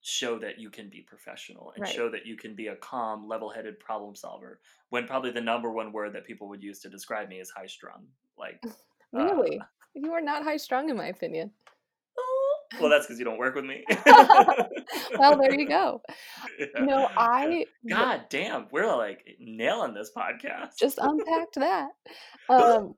[0.00, 1.94] show that you can be professional and Right.
[1.94, 4.60] show that you can be a calm, level headed problem solver.
[4.90, 7.66] When probably the number one word that people would use to describe me is high
[7.66, 8.06] strung.
[8.36, 8.70] Like, uh,
[9.12, 9.60] Really?
[9.94, 11.52] You are not high strung in my opinion.
[12.80, 13.84] Well, that's because you don't work with me.
[15.18, 16.02] Well, there you go.
[16.58, 16.84] Yeah.
[16.84, 20.70] Know, I God damn, we're like nailing this podcast.
[20.78, 21.88] just unpacked that.
[22.50, 22.94] Um,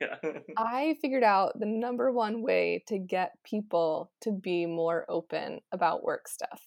[0.00, 0.16] Yeah.
[0.56, 6.04] I figured out the number one way to get people to be more open about
[6.04, 6.60] work stuff,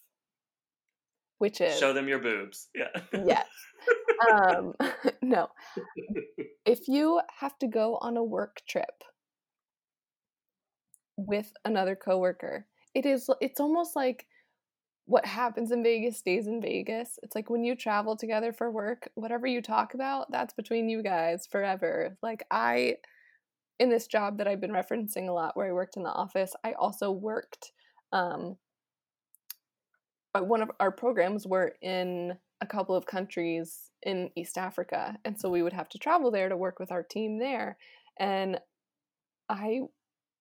[1.37, 2.67] which is Show them your boobs.
[2.73, 2.87] Yeah.
[3.13, 3.47] yes.
[4.33, 4.73] Um,
[5.21, 5.49] no,
[6.65, 9.03] if you have to go on a work trip
[11.17, 14.25] with another coworker, it is it's almost like
[15.05, 17.19] what happens in Vegas stays in Vegas.
[17.21, 21.03] It's like when you travel together for work, whatever you talk about, that's between you
[21.03, 22.17] guys forever.
[22.23, 22.97] Like I
[23.79, 26.53] in this job that I've been referencing a lot where I worked in the office,
[26.63, 27.71] I also worked
[28.11, 28.57] um
[30.33, 35.17] uh, one of our programs were in a couple of countries in East Africa.
[35.25, 37.77] And so we would have to travel there to work with our team there.
[38.19, 38.59] And
[39.49, 39.81] I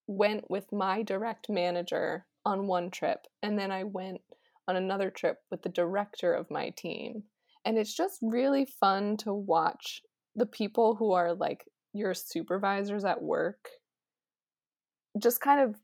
[0.06, 4.20] went with my direct manager on one trip, and then I went
[4.68, 7.24] on another trip with the director of my team.
[7.64, 10.02] And it's just really fun to watch
[10.34, 13.68] the people who are like your supervisors at work
[15.18, 15.76] just kind of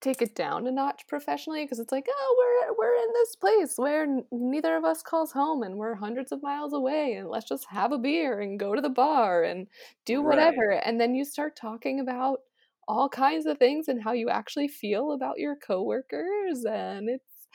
[0.00, 3.78] take it down a notch professionally because it's like oh we're we're in this place
[3.78, 7.48] where n- neither of us calls home and we're hundreds of miles away and let's
[7.48, 9.66] just have a beer and go to the bar and
[10.04, 10.22] do Right.
[10.22, 12.40] whatever and then you start talking about
[12.88, 17.48] all kinds of things and how you actually feel about your coworkers and it's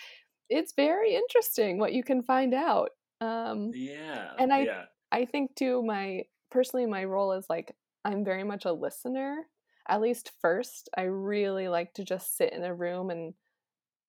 [0.49, 4.39] it's very interesting what you can find out um Yeah.
[4.39, 4.85] and i Yeah.
[5.11, 9.47] i think too my personally my role is like i'm very much a listener
[9.89, 13.33] at least first i really like to just sit in a room and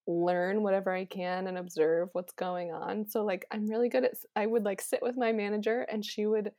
[0.07, 4.15] learn whatever i can and observe what's going on so like i'm really good at
[4.35, 6.53] i would like sit with my manager and she would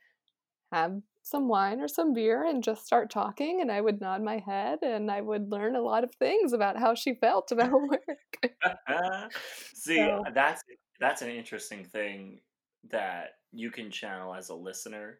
[0.72, 4.38] have some wine or some beer and just start talking and i would nod my
[4.38, 8.52] head and i would learn a lot of things about how she felt about work.
[9.74, 10.62] See, so that's
[11.00, 12.40] that's an interesting thing
[12.90, 15.18] that you can channel as a listener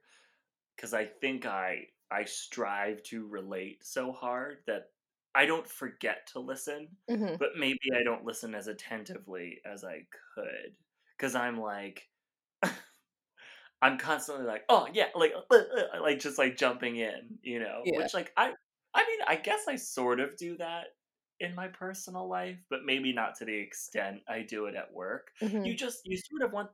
[0.76, 4.84] because I think I I strive to relate so hard that
[5.34, 10.06] I don't forget to listen, mhm, but maybe I don't listen as attentively as I
[10.34, 10.76] could
[11.16, 12.08] because I'm like
[13.82, 17.84] I'm constantly like, oh yeah, like uh, uh, like just like jumping in, you know,
[17.84, 18.54] yeah which like I
[18.94, 20.88] I mean I guess I sort of do that
[21.40, 25.32] in my personal life, but maybe not to the extent I do it at work.
[25.62, 26.70] You mhm, just you sort of want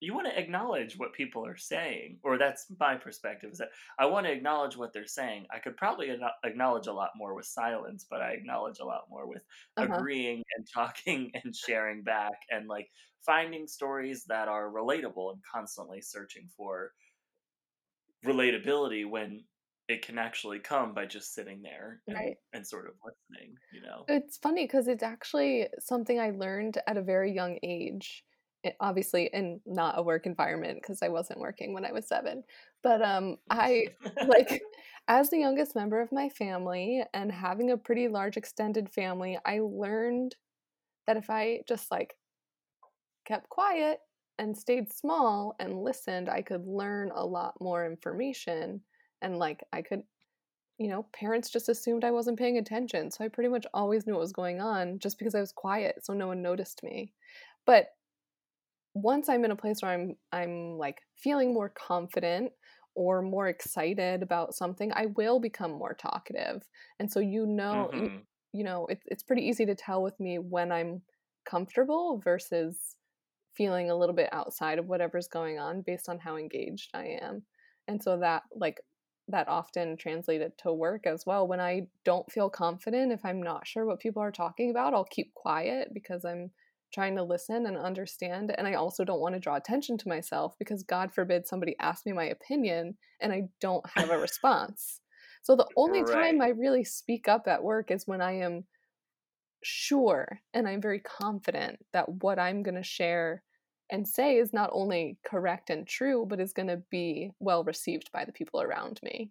[0.00, 3.52] you want to acknowledge what people are saying, or that's my perspective.
[3.52, 5.46] Is that I want to acknowledge what they're saying.
[5.54, 6.08] I could probably
[6.44, 9.42] acknowledge a lot more with silence, but I acknowledge a lot more with
[9.76, 12.88] uh-huh agreeing and talking and sharing back and like
[13.24, 16.92] finding stories that are relatable and constantly searching for
[18.24, 19.42] relatability when
[19.88, 23.54] it can actually come by just sitting there and right and sort of listening.
[23.72, 24.04] You know.
[24.08, 28.24] It's funny because it's actually something I learned at a very young age.
[28.62, 32.44] It, obviously, in not a work environment because I wasn't working when I was seven.
[32.82, 33.88] But um, I
[34.26, 34.62] like
[35.08, 39.60] as the youngest member of my family and having a pretty large extended family, I
[39.60, 40.36] learned
[41.06, 42.16] that if I just like
[43.24, 44.00] kept quiet
[44.38, 48.80] and stayed small and listened, I could learn a lot more information
[49.22, 50.02] and like I could
[50.78, 53.10] you know, parents just assumed I wasn't paying attention.
[53.10, 56.04] So I pretty much always knew what was going on just because I was quiet
[56.04, 57.12] so no one noticed me.
[57.66, 57.88] But
[58.94, 62.52] once I'm in a place where I'm I'm like feeling more confident
[62.94, 66.62] or more excited about something, I will become more talkative.
[66.98, 68.04] And so you know mm-hmm.
[68.04, 68.10] you,
[68.52, 71.02] you know, it's it's pretty easy to tell with me when I'm
[71.48, 72.96] comfortable versus
[73.56, 77.42] feeling a little bit outside of whatever's going on based on how engaged I am.
[77.88, 78.80] And so that like
[79.28, 81.46] that often translated to work as well.
[81.46, 85.04] When I don't feel confident, if I'm not sure what people are talking about, I'll
[85.04, 86.50] keep quiet because I'm
[86.92, 88.54] trying to listen and understand.
[88.56, 92.06] And I also don't want to draw attention to myself because God forbid somebody asks
[92.06, 95.00] me my opinion and I don't have a response.
[95.42, 96.12] So the only right.
[96.12, 98.64] time I really speak up at work is when I am
[99.62, 103.42] sure and I'm very confident that what I'm going to share
[103.90, 108.10] and say is not only correct and true, but is going to be well received
[108.12, 109.30] by the people around me.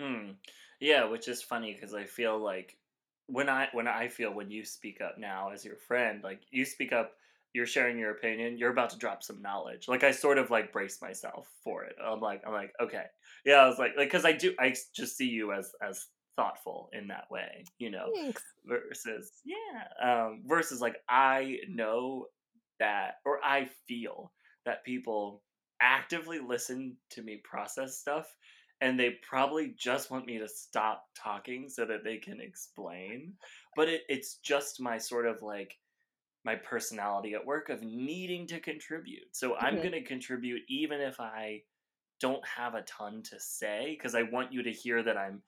[0.00, 0.32] Hmm.
[0.80, 2.76] Yeah, which is funny because I feel like
[3.26, 6.64] when I when I feel when you speak up now as your friend, like you
[6.64, 7.12] speak up,
[7.52, 9.88] you're sharing your opinion, you're about to drop some knowledge.
[9.88, 11.96] Like I sort of like brace myself for it.
[12.04, 13.04] I'm like I'm like okay,
[13.44, 13.56] yeah.
[13.56, 17.08] I was like like because I do I just see you as as thoughtful in
[17.08, 18.10] that way, you know.
[18.14, 18.42] Thanks.
[18.64, 22.26] Versus yeah, um, versus like I know
[22.78, 24.32] that, or I feel
[24.64, 25.42] that people
[25.80, 28.26] actively listen to me process stuff
[28.80, 33.32] and they probably just want me to stop talking so that they can explain.
[33.74, 35.74] But it, it's just my sort of like
[36.44, 39.28] my personality at work of needing to contribute.
[39.32, 39.66] So mm-hmm.
[39.66, 41.62] I'm going to contribute even if I
[42.20, 45.42] don't have a ton to say because I want you to hear that I'm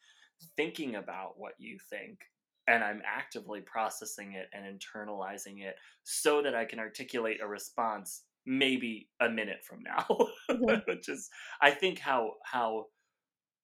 [0.56, 2.18] thinking about what you think
[2.66, 8.22] and I'm actively processing it and internalizing it so that I can articulate a response
[8.46, 10.06] maybe a minute from now
[10.50, 10.78] mm-hmm.
[10.86, 11.28] which is
[11.60, 12.86] I think how how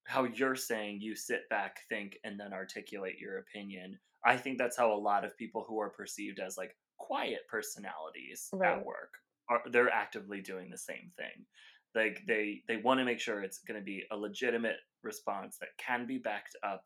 [0.05, 4.77] how you're saying you sit back think and then articulate your opinion I think that's
[4.77, 8.79] how a lot of people who are perceived as like quiet personalities right.
[8.79, 9.14] at work
[9.51, 11.45] are they're actively doing the same thing
[11.95, 15.69] like they they want to make sure it's going to be a legitimate response that
[15.79, 16.85] can be backed up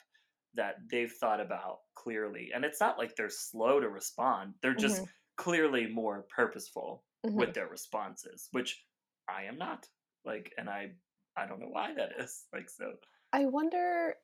[0.55, 2.51] that they've thought about clearly.
[2.55, 5.11] And it's not like they're slow to respond, they're just mm-hmm.
[5.37, 7.37] clearly more purposeful mm-hmm.
[7.37, 8.85] with their responses, which
[9.29, 9.87] I am not.
[10.25, 10.91] Like, and I,
[11.39, 12.45] I don't know why that is.
[12.53, 12.93] Like, so.
[13.33, 14.15] I wonder.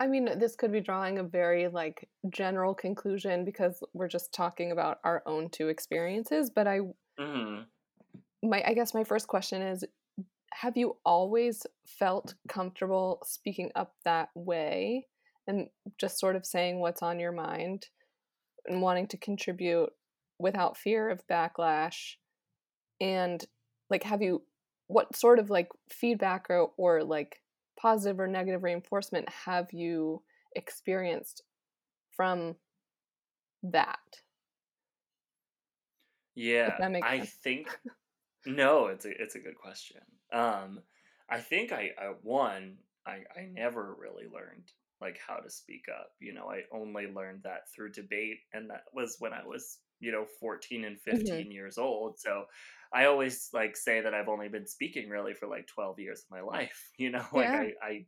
[0.00, 4.72] I mean, this could be drawing a very like general conclusion because we're just talking
[4.72, 6.50] about our own two experiences.
[6.50, 6.80] But I,
[7.20, 7.62] mm-hmm.
[8.48, 9.84] my, I guess my first question is,
[10.54, 15.06] have you always felt comfortable speaking up that way
[15.46, 17.86] and just sort of saying what's on your mind
[18.66, 19.90] and wanting to contribute
[20.38, 22.14] without fear of backlash
[23.00, 23.44] and
[23.90, 24.42] like have you
[24.92, 27.40] what sort of like feedback or, or like
[27.80, 30.22] positive or negative reinforcement have you
[30.54, 31.42] experienced
[32.14, 32.54] from
[33.62, 33.98] that
[36.34, 37.30] yeah that i sense.
[37.42, 37.78] think
[38.46, 40.00] no it's a it's a good question
[40.32, 40.78] um
[41.30, 42.76] i think i, I one
[43.06, 44.70] I, I never really learned
[45.02, 46.12] like how to speak up.
[46.20, 50.12] You know, I only learned that through debate, and that was when I was, you
[50.12, 51.18] know, 14 and mm-hmm.
[51.18, 51.50] 15 mm-hmm.
[51.50, 52.18] years old.
[52.18, 52.44] So
[52.94, 56.30] I always like say that I've only been speaking really for like 12 years of
[56.30, 56.90] my life.
[56.98, 57.62] You know, like yeah.
[57.82, 58.06] I, I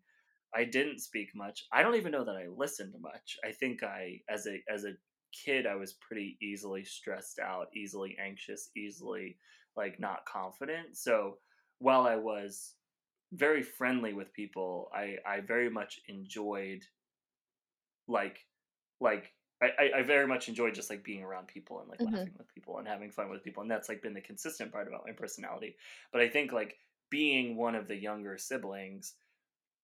[0.56, 1.64] I didn't speak much.
[1.72, 3.36] I don't even know that I listened much.
[3.44, 4.92] I think I as a as a
[5.44, 9.36] kid I was pretty easily stressed out, easily anxious, easily
[9.76, 10.96] like not confident.
[10.96, 11.38] So
[11.78, 12.74] while I was
[13.34, 14.90] very friendly with people.
[14.94, 16.82] I I very much enjoyed
[18.06, 18.38] like
[19.00, 19.32] like
[19.78, 22.14] I, I very much enjoy just like being around people and like mm-hmm.
[22.14, 24.88] laughing with people and having fun with people and that's like been the consistent part
[24.88, 25.76] about my personality.
[26.12, 26.76] But I think like
[27.10, 29.14] being one of the younger siblings,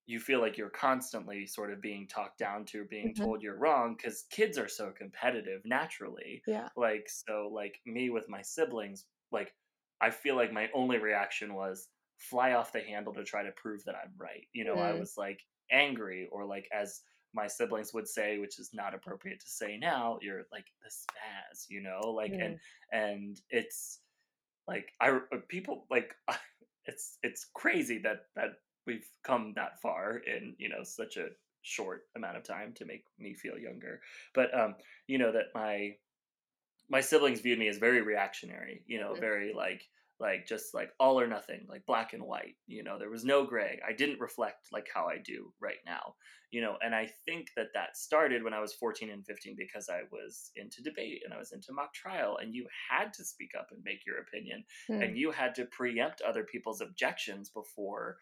[0.06, 3.22] you feel like you're constantly sort of being talked down to, being mm-hmm.
[3.22, 6.42] told you're wrong because kids are so competitive naturally.
[6.46, 6.68] Yeah.
[6.76, 9.52] Like so like me with my siblings, like
[10.00, 13.84] I feel like my only reaction was fly off the handle to try to prove
[13.84, 14.46] that I'm right.
[14.52, 14.82] You know, mm.
[14.82, 17.00] I was like angry or like as
[17.34, 21.66] my siblings would say, which is not appropriate to say now, you're like the spaz,
[21.68, 22.44] you know, like mm.
[22.44, 22.58] and
[22.92, 24.00] and it's
[24.66, 26.14] like I uh, people like
[26.86, 28.50] it's it's crazy that that
[28.86, 31.28] we've come that far in you know such a
[31.62, 34.00] short amount of time to make me feel younger
[34.34, 34.74] but um
[35.06, 35.90] you know that my
[36.88, 39.82] my siblings viewed me as very reactionary you know very like
[40.20, 43.44] like just like all or nothing like black and white you know there was no
[43.44, 46.14] gray i didn't reflect like how i do right now
[46.50, 49.88] you know and i think that that started when i was 14 and 15 because
[49.88, 53.50] i was into debate and i was into mock trial and you had to speak
[53.58, 55.02] up and make your opinion Hmm.
[55.02, 58.16] and you had to preempt other people's objections before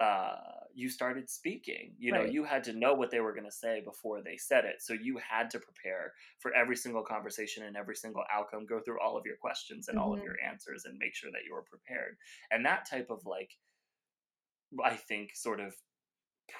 [0.00, 0.36] uh,
[0.74, 1.94] you started speaking.
[1.98, 2.32] You know, Right.
[2.32, 4.76] you had to know what they were going to say before they said it.
[4.80, 9.00] So you had to prepare for every single conversation and every single outcome, go through
[9.00, 10.24] all of your questions and all of Mhm.
[10.24, 12.16] your answers and make sure that you were prepared.
[12.50, 13.50] And that type of like,
[14.82, 15.74] I think, sort of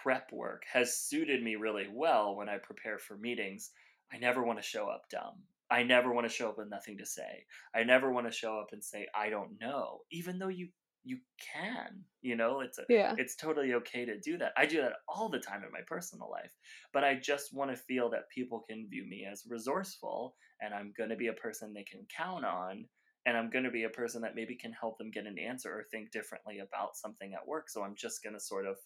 [0.02, 3.72] prep work has suited me really well when I prepare for meetings.
[4.12, 5.42] I never want to show up dumb.
[5.70, 7.46] I never want to show up with nothing to say.
[7.74, 10.68] I never want to show up and say I don't know, even though you
[11.06, 11.20] you
[11.54, 12.04] can.
[12.22, 13.16] You know, it's a Yeah.
[13.16, 14.52] it's totally okay to do that.
[14.56, 16.52] I do that all the time in my personal life.
[16.92, 20.92] But I just want to feel that people can view me as resourceful and I'm
[20.96, 22.88] going to be a person they can count on
[23.26, 25.72] and I'm going to be a person that maybe can help them get an answer
[25.72, 27.68] or think differently about something at work.
[27.70, 28.78] So I'm just going to sort of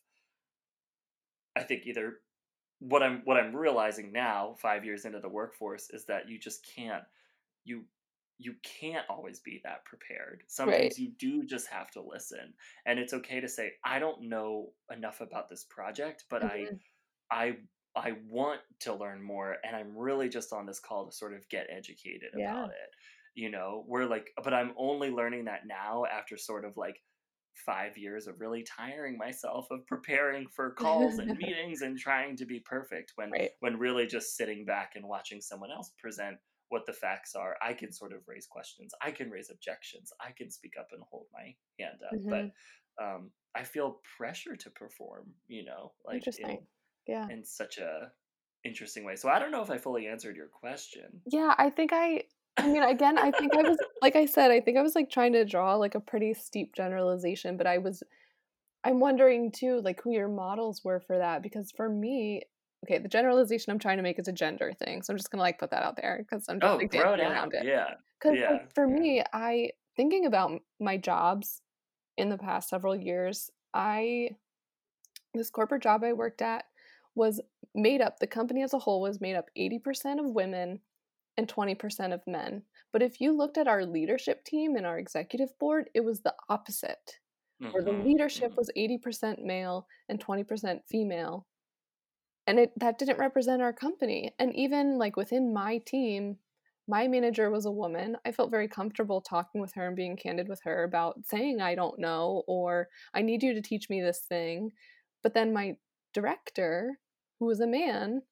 [1.57, 2.21] I think either
[2.81, 6.66] what I'm what I'm realizing now 5 years into the workforce is that you just
[6.66, 7.05] can't
[7.64, 7.87] you
[8.41, 10.45] you can't always be that prepared.
[10.49, 10.99] Sometimes Right.
[10.99, 12.55] you do just have to listen.
[12.86, 16.51] And it's okay to say I don't know enough about this project, but Mhm.
[16.51, 16.72] I
[17.30, 17.59] I
[17.97, 21.49] I want to learn more and I'm really just on this call to sort of
[21.49, 22.68] get educated Yeah.
[22.68, 22.91] about it.
[23.34, 27.01] You know, we're like but I'm only learning that now after sort of like
[27.66, 32.47] 5 years of really tiring myself of preparing for calls and meetings and trying to
[32.47, 33.53] be perfect when Right.
[33.61, 36.38] when really just sitting back and watching someone else present
[36.71, 40.33] what the facts are i can sort of raise questions i can raise objections i
[40.33, 42.31] can speak up and hold my hand up Mhm.
[42.31, 46.66] but um, i feel pressure to perform you know like in,
[47.07, 47.31] Yeah.
[47.31, 48.12] in such a
[48.64, 51.93] interesting way so i don't know if i fully answered your question Yeah, I think
[51.93, 52.25] I
[52.57, 55.11] I mean, again, I think I was like I said, I think I was like
[55.11, 58.03] trying to draw like a pretty steep generalization, but I was
[58.85, 62.43] I'm wondering too like who your models were for that because for me,
[62.85, 65.03] okay, the generalization I'm trying to make is a gender thing.
[65.03, 66.91] So I'm just going to like put that out there because I'm just oh like
[66.93, 67.66] it dancing out around it.
[67.66, 71.62] yeah Cuz yeah like for yeah me, I thinking about my jobs
[72.18, 74.37] in the past several years, I
[75.35, 76.64] this corporate job I worked at
[77.14, 77.41] was
[77.74, 80.81] made up the company as a whole was made up 80% of women
[81.37, 82.64] and 20% of men.
[82.93, 86.35] But if you looked at our leadership team and our executive board, it was the
[86.49, 87.20] opposite,
[87.70, 91.47] where the hmm leadership was 80% male and 20% female.
[92.51, 94.35] And it that didn't represent our company.
[94.41, 96.39] And even like within my team,
[96.89, 98.17] my manager was a woman.
[98.27, 101.77] I felt very comfortable talking with her and being candid with her about saying I
[101.77, 104.73] don't know or I need you to teach me this thing.
[105.23, 105.77] But then my
[106.13, 106.99] director,
[107.39, 108.23] who was a man,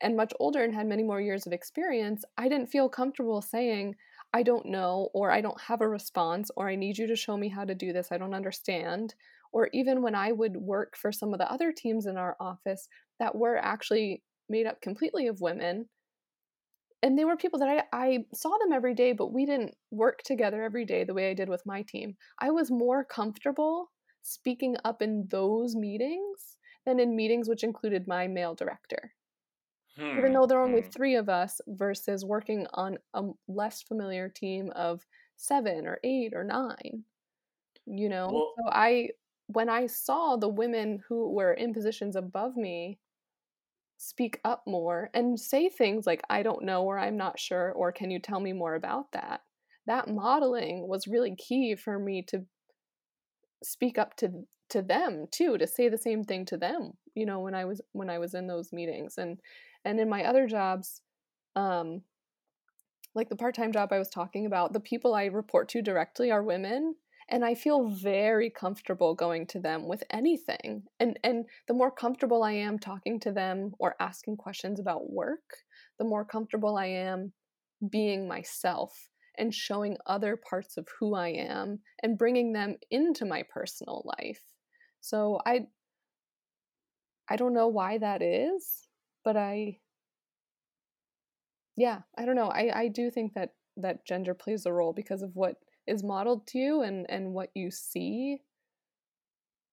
[0.00, 3.96] and much older and had many more years of experience, I didn't feel comfortable saying,
[4.32, 7.36] I don't know, or I don't have a response, or I need you to show
[7.36, 8.10] me how to do this.
[8.10, 9.14] I don't understand.
[9.52, 12.88] Or even when I would work for some of the other teams in our office
[13.22, 15.88] that were actually made up completely of women,
[17.02, 20.22] and they were people that I, I saw them every day, but we didn't work
[20.24, 22.16] together every day the way I did with my team.
[22.40, 23.90] I was more comfortable
[24.22, 29.12] speaking up in those meetings than in meetings which included my male director.
[29.98, 30.88] Even hmm though there are only hmm.
[30.90, 35.06] three of us versus working on a less familiar team of
[35.36, 37.04] seven or eight or nine
[37.86, 38.28] you know?
[38.32, 39.08] Well so i
[39.48, 42.98] when i saw the women who were in positions above me
[44.02, 47.92] speak up more and say things like i don't know or i'm not sure or
[47.92, 49.42] can you tell me more about that?
[49.86, 52.44] That modeling was really key for me to
[53.62, 57.40] speak up to to them too to say the same thing to them you know
[57.40, 59.38] when i was when i was in those meetings and
[59.84, 61.00] and in my other jobs
[61.54, 62.02] um
[63.14, 66.42] like the part-time job i was talking about the people i report to directly are
[66.42, 66.94] women
[67.28, 72.42] and i feel very comfortable going to them with anything and and the more comfortable
[72.42, 75.58] i am talking to them or asking questions about work
[75.98, 77.32] the more comfortable i am
[77.90, 79.08] being myself
[79.38, 84.42] and showing other parts of who i am and bringing them into my personal life.
[85.00, 85.66] So i
[87.28, 88.86] i don't know why that is
[89.24, 89.78] but i
[91.76, 95.22] yeah i don't know i i do think that that gender plays a role because
[95.22, 95.56] of what
[95.86, 98.42] is modeled to you and and what you see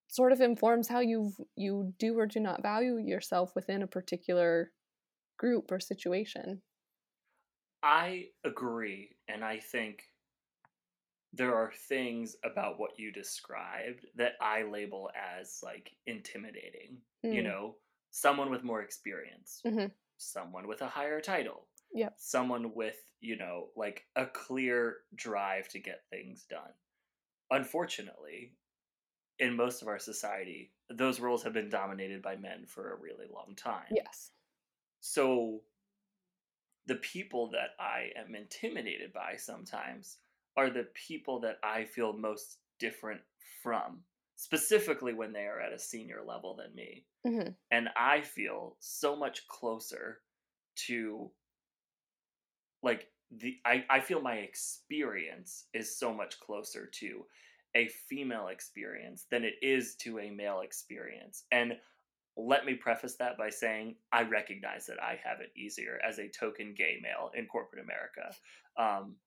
[0.08, 4.72] sort of informs how you you do or do not value yourself within a particular
[5.38, 6.62] group or situation.
[7.84, 10.04] I agree and i think
[11.34, 17.02] there are things about what you described that I label as like intimidating.
[17.30, 17.78] You Mm, know,
[18.12, 23.72] someone with more experience, mhm, someone with a higher title, yep someone with, you know,
[23.76, 26.74] like a clear drive to get things done.
[27.52, 28.58] unfortunately,
[29.40, 33.28] in most of our society, those roles have been dominated by men for a really
[33.28, 33.90] long time.
[33.90, 34.32] Yes.
[35.02, 35.64] So
[36.86, 40.18] the people that I am intimidated by sometimes
[40.58, 43.22] are the people that I feel most different
[43.62, 47.06] from, specifically when they are at a senior level than me.
[47.26, 50.24] hmm And I feel so much closer
[50.88, 51.32] to
[52.84, 57.26] like the I, I feel my experience is so much closer to
[57.76, 61.44] a female experience than it is to a male experience.
[61.52, 61.74] And
[62.36, 66.30] let me preface that by saying I recognize that I have it easier as a
[66.30, 68.34] token gay male in corporate America.
[68.78, 69.18] Um,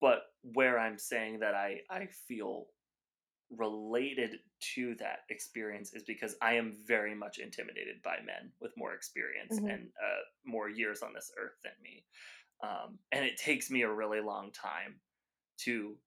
[0.00, 2.66] but where I'm saying that I, I feel
[3.50, 4.38] related
[4.74, 9.58] to that experience is because I am very much intimidated by men with more experience
[9.58, 12.04] hmm and uh, more years on this earth than me.
[12.64, 15.00] Um, and it takes me a really long time
[15.58, 15.98] to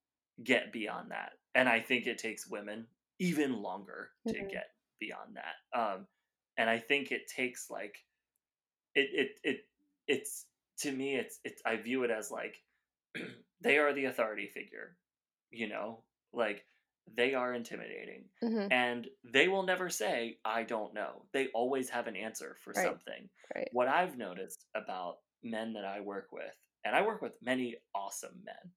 [0.43, 1.33] get beyond that.
[1.55, 2.87] And I think it takes women
[3.19, 4.67] even longer to hmm get
[4.99, 5.79] beyond that.
[5.79, 6.07] Um,
[6.57, 7.97] and I think it takes like
[8.95, 9.61] it it it
[10.07, 10.47] it's
[10.79, 12.57] to me it's it's I view it as like
[13.61, 14.97] they are the authority figure,
[15.51, 16.65] you know, like
[17.11, 21.27] they are intimidating hmm and they will never say I don't know.
[21.33, 22.97] They always have an answer for Right.
[22.97, 23.29] something.
[23.55, 23.71] Right.
[23.71, 25.17] What I've noticed about
[25.51, 28.73] men that I work with, and I work with many awesome men,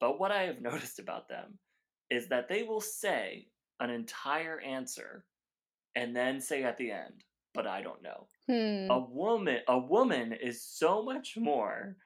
[0.00, 1.58] but what I have noticed about them
[2.10, 3.50] is that they will say
[3.80, 5.26] an entire answer
[5.96, 8.28] and then say at the end, but I don't know.
[8.46, 8.90] Hmm.
[8.90, 11.96] A woman a woman is so much more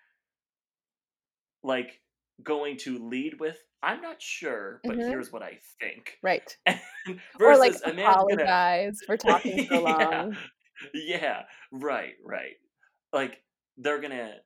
[1.62, 2.02] like
[2.42, 6.18] going to lead with I'm not sure, but hmm here's what I think.
[6.22, 6.56] Right.
[7.06, 10.24] And Or like versus a gonna apologize for talking so yeah.
[10.24, 10.36] long.
[10.94, 12.56] Yeah, right, right.
[13.12, 13.42] Like
[13.78, 14.36] they're gonna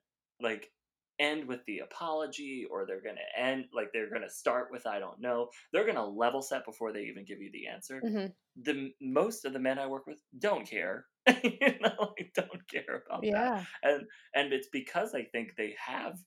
[0.41, 0.71] like
[1.19, 5.19] end with the apology or they're gonna end like they're gonna start with I don't
[5.21, 5.49] know.
[5.71, 8.03] They're gonna level set before they even give you the answer.
[8.03, 11.07] hmm The most of the men I work with don't care.
[11.43, 13.51] you know, like, don't care about that.
[13.83, 16.19] And and it's because I think they have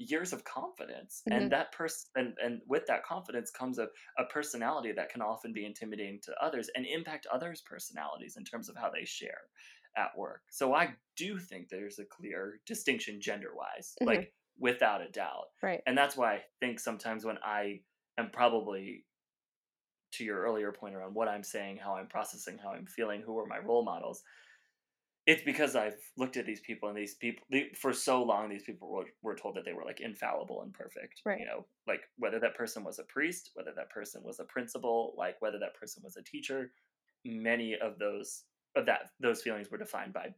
[0.00, 4.24] years of confidence hmm and that person and, and with that confidence comes a, a
[4.26, 8.76] personality that can often be intimidating to others and impact others personalities in terms of
[8.76, 9.40] how they share
[9.98, 15.00] at work so i do think there's a clear distinction gender wise hmm like without
[15.00, 15.82] a doubt Right.
[15.86, 17.80] and that's why i think sometimes when i
[18.16, 19.04] am probably
[20.12, 23.38] to your earlier point around what i'm saying how i'm processing how i'm feeling who
[23.38, 24.22] are my role models
[25.26, 27.44] it's because I've looked at these people and these people
[27.74, 31.20] for so long these people were, were told that they were like infallible and perfect
[31.26, 31.38] Right.
[31.38, 35.14] you know like whether that person was a priest whether that person was a principal
[35.18, 36.72] like whether that person was a teacher
[37.26, 38.44] many of those
[38.74, 40.34] that those feelings were defined by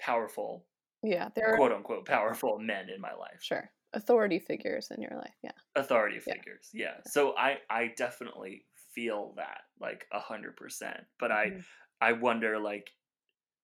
[0.00, 0.68] powerful
[1.02, 1.30] Yeah.
[1.34, 5.34] There are quote unquote powerful men in my life sure authority figures in your life.
[5.42, 5.52] Yeah.
[5.76, 6.34] authority Yeah.
[6.34, 11.64] figures yeah so i i definitely feel that like a hundred percent but i Mhm.
[12.00, 12.90] i wonder like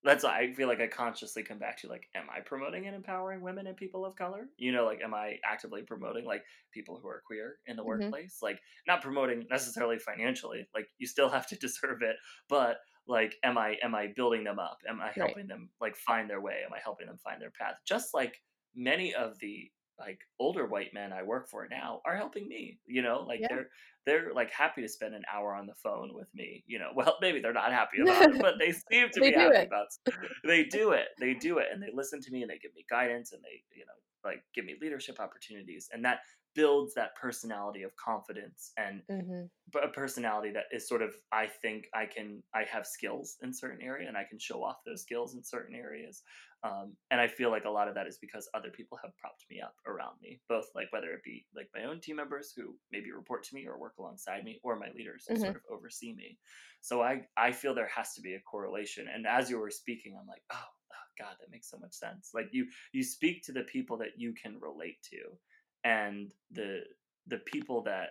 [0.05, 3.41] that's I feel like I consciously come back to like, am I promoting and empowering
[3.41, 4.49] women and people of color?
[4.57, 8.17] You know, like, am I actively promoting like people who are queer in the Mhm.
[8.23, 8.39] workplace?
[8.43, 12.17] Like, not promoting necessarily financially, like you still have to deserve it,
[12.49, 12.79] but
[13.09, 14.79] like, am I am I building them up?
[14.89, 15.37] Am I Right.
[15.37, 16.63] helping them like find their way?
[16.67, 17.77] Am I helping them find their path?
[17.87, 18.41] Just like
[18.75, 22.81] many of the like older white men I work for now are helping me.
[22.87, 23.49] You know, like Yeah.
[23.49, 23.69] they're
[24.05, 26.65] they're like happy to spend an hour on the phone with me.
[26.67, 29.33] You know, well maybe they're not happy about it, but they seem to They be
[29.33, 29.73] happy it.
[29.73, 29.87] about.
[29.87, 30.01] s-
[30.45, 31.09] They do it.
[31.19, 33.63] They do it, and they listen to me, and they give me guidance, and they
[33.75, 33.93] you know
[34.25, 36.21] like give me leadership opportunities, and that
[36.57, 39.47] builds that personality of confidence and hmm
[39.83, 43.83] a personality that is sort of I think I can I have skills in certain
[43.83, 46.23] area and I can show off those skills in certain areas.
[46.63, 49.45] Um, and I feel like a lot of that is because other people have propped
[49.51, 52.79] me up around me, both like whether it be like my own team members who
[52.93, 55.37] maybe report to me or work alongside me, or my leaders who Mhm.
[55.37, 56.39] sort of oversee me.
[56.81, 59.09] So I I feel there has to be a correlation.
[59.09, 60.57] And as you were speaking, I'm like, oh,
[60.93, 62.31] oh God, that makes so much sense.
[62.35, 65.39] Like you you speak to the people that you can relate to,
[65.87, 66.81] and the
[67.29, 68.11] the people that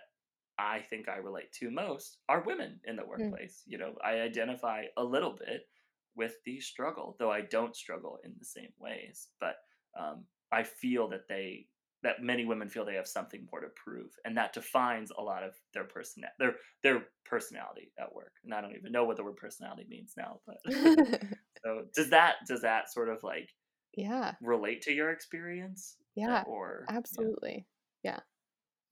[0.58, 3.62] I think I relate to most are women in the workplace.
[3.66, 5.68] You know, I identify a little bit
[6.16, 9.28] with the struggle, though I don't struggle in the same ways.
[9.38, 9.56] But
[9.98, 11.66] um, I feel that they
[12.02, 15.42] that many women feel they have something more to prove, and that defines a lot
[15.42, 18.32] of their person their their personality at work.
[18.44, 20.40] And I don't even know what the word personality means now.
[20.46, 20.56] But
[21.62, 23.50] so does that does that sort of like
[23.94, 24.32] yeah.
[24.40, 25.96] relate to your experience?
[26.16, 26.42] Yeah.
[26.46, 27.66] Or yeah, Absolutely.
[28.02, 28.20] Yeah.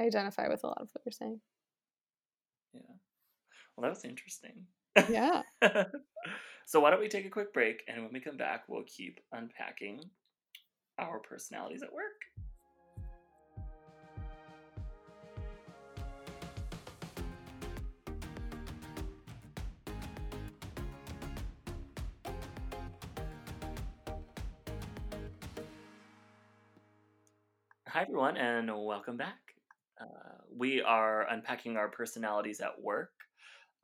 [0.00, 1.40] I identify with a lot of what you're saying.
[2.74, 2.80] yeah.
[3.76, 4.66] Well, that was interesting.
[5.10, 5.42] Yeah.
[6.66, 9.18] so why don't we take a quick break and when we come back we'll keep
[9.32, 10.00] unpacking
[10.98, 12.20] our personalities at work
[27.94, 29.38] hi, everyone, and welcome back.
[30.00, 33.12] Uh, we are unpacking our personalities at work.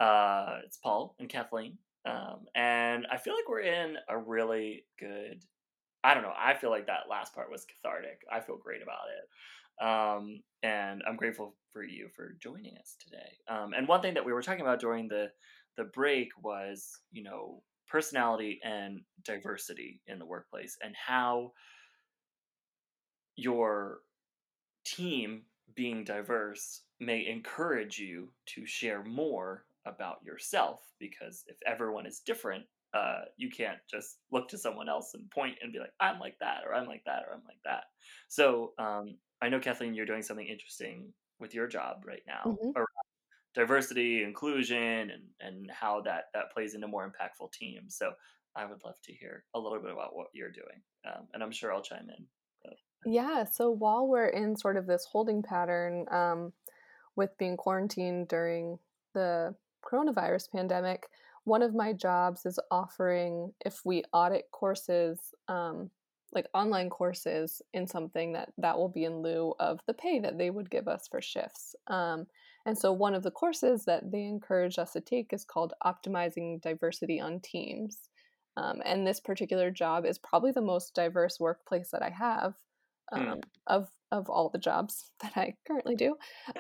[0.01, 1.79] Uh, it's Paul and Kathleen.
[2.05, 5.45] Um, and I feel like we're in a really good.
[6.03, 6.33] I don't know.
[6.37, 8.23] I feel like that last part was cathartic.
[8.33, 9.87] I feel great about it.
[9.87, 13.37] Um, and I'm grateful for you for joining us today.
[13.49, 15.31] Um, and one thing that we were talking about during the
[15.77, 21.53] the break was, you know, personality and diversity in the workplace and how
[23.37, 24.03] your
[24.85, 32.21] team being diverse may encourage you to share more about yourself because if everyone is
[32.21, 36.19] different uh, you can't just look to someone else and point and be like i'm
[36.19, 37.85] like that or i'm like that or i'm like that
[38.29, 42.77] so um, i know kathleen you're doing something interesting with your job right now Mhm.
[42.77, 42.87] around
[43.55, 48.13] diversity inclusion and and how that that plays into more impactful teams so
[48.57, 51.53] i would love to hear a little bit about what you're doing um, and i'm
[51.53, 52.27] sure i'll chime in.
[53.07, 56.53] Yeah, so while we're in sort of this holding pattern um,
[57.17, 58.79] with being quarantined during
[59.15, 61.09] the coronavirus pandemic,
[61.45, 65.91] one of my jobs is offering if we audit courses, um,
[66.33, 70.37] like online courses, in something that that will be in lieu of the pay that
[70.37, 71.75] they would give us for shifts.
[71.87, 72.27] Um,
[72.67, 76.61] and so one of the courses that they encourage us to take is called Optimizing
[76.61, 78.11] Diversity on Teams.
[78.59, 82.55] Um, and this particular job is probably the most diverse workplace that I have
[83.13, 83.29] Hmm.
[83.29, 86.17] um, of of all the jobs that I currently do.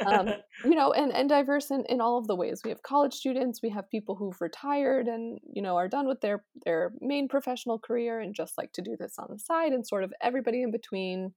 [0.06, 0.28] Um,
[0.64, 2.62] you know, and and diverse in, in all of the ways.
[2.64, 6.20] We have college students, we have people who've retired and you know are done with
[6.20, 9.86] their their main professional career and just like to do this on the side, and
[9.86, 11.32] sort of everybody in between,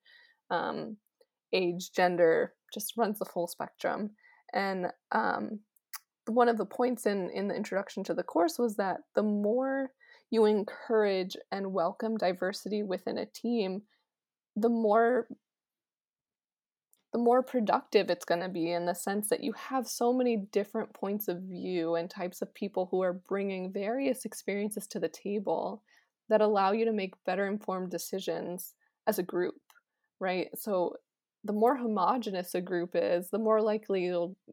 [0.49, 0.97] um,
[1.51, 4.11] age, gender, just runs the full spectrum.
[4.53, 5.59] And um,
[6.27, 9.91] one of the points in in the introduction to the course was that the more
[10.29, 13.83] you encourage and welcome diversity within a team
[14.55, 15.27] the more
[17.11, 20.35] the more productive it's going to be in the sense that you have so many
[20.51, 25.09] different points of view and types of people who are bringing various experiences to the
[25.09, 25.83] table
[26.29, 28.73] that allow you to make better informed decisions
[29.05, 29.55] as a group
[30.23, 30.47] right?
[30.55, 30.95] So
[31.43, 34.07] the more homogenous a group is the more likely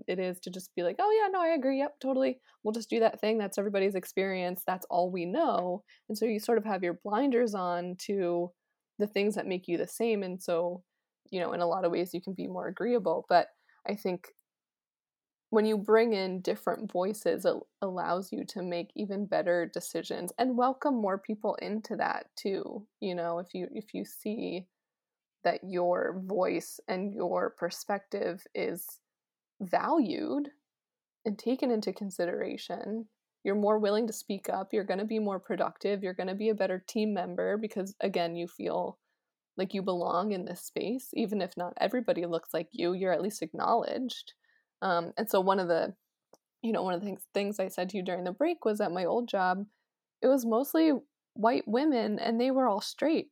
[0.08, 2.90] it is to just be like oh yeah no i agree yep totally we'll just
[2.90, 5.84] do that thing that's everybody's experience that's all we know.
[6.08, 8.50] And so you sort of have your blinders on to
[9.00, 10.82] the things that make you the same and so
[11.30, 13.48] you know in a lot of ways you can be more agreeable but
[13.88, 14.28] i think
[15.50, 20.56] when you bring in different voices it allows you to make even better decisions and
[20.56, 24.66] welcome more people into that too you know if you if you see
[25.42, 28.86] that your voice and your perspective is
[29.60, 30.50] valued
[31.24, 33.06] and taken into consideration
[33.44, 36.34] you're more willing to speak up you're going to be more productive you're going to
[36.34, 38.98] be a better team member because again you feel
[39.56, 43.22] like you belong in this space even if not everybody looks like you you're at
[43.22, 44.32] least acknowledged.
[44.82, 45.94] Um, and so one of the
[46.62, 48.80] you know one of the things, things i said to you during the break was
[48.80, 49.64] at my old job
[50.22, 50.92] it was mostly
[51.34, 53.30] white women and they were all straight.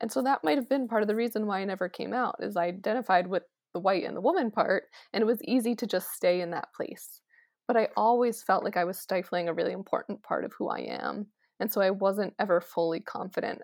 [0.00, 2.36] And so that might have been part of the reason why i never came out
[2.40, 3.42] is i identified with
[3.74, 6.72] the white and the woman part and it was easy to just stay in that
[6.74, 7.20] place
[7.68, 10.80] but I always felt like I was stifling a really important part of who I
[10.80, 11.26] am.
[11.60, 13.60] And so I wasn't ever fully confident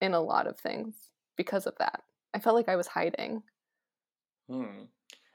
[0.00, 0.94] in a lot of things
[1.36, 2.02] because of that.
[2.32, 3.42] I felt like I was hiding.
[4.48, 4.84] Hmm.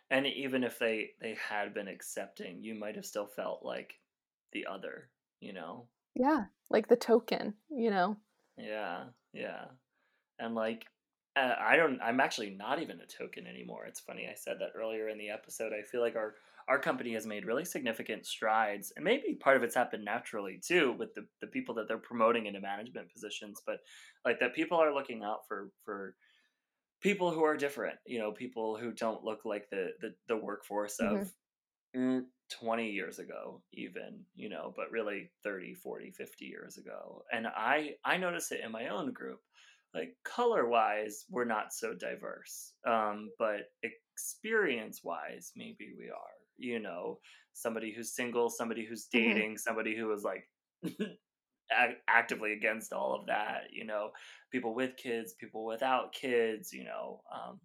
[0.10, 3.96] And even if they they had been accepting, you might have still felt like
[4.54, 5.10] the other,
[5.42, 5.88] you know?
[6.16, 8.16] Yeah, like the token, you know?
[8.58, 9.66] Yeah, yeah.
[10.40, 10.86] And like
[11.36, 13.86] uh, I don't I'm actually not even a token anymore.
[13.86, 15.74] It's funny I said that earlier in the episode.
[15.74, 16.36] I feel like our
[16.68, 20.96] our company has made really significant strides and maybe part of it's happened naturally too
[20.98, 23.78] with the, the people that they're promoting into management positions but
[24.26, 26.16] like that people are looking out for for
[27.02, 31.00] people who are different you know people who don't look like the the, the workforce
[31.00, 31.32] of
[31.96, 37.24] mm, 20 years ago even you know but really 30 40 50 years ago.
[37.32, 39.40] And i i notice it in my own group
[39.94, 46.80] like color wise we're not so diverse um but experience wise maybe we are you
[46.80, 47.20] know
[47.54, 49.44] somebody who's single somebody who's Mhm.
[49.46, 50.50] dating somebody who is like
[52.08, 54.12] actively against all of that you know
[54.52, 57.60] people with kids people without kids you know um,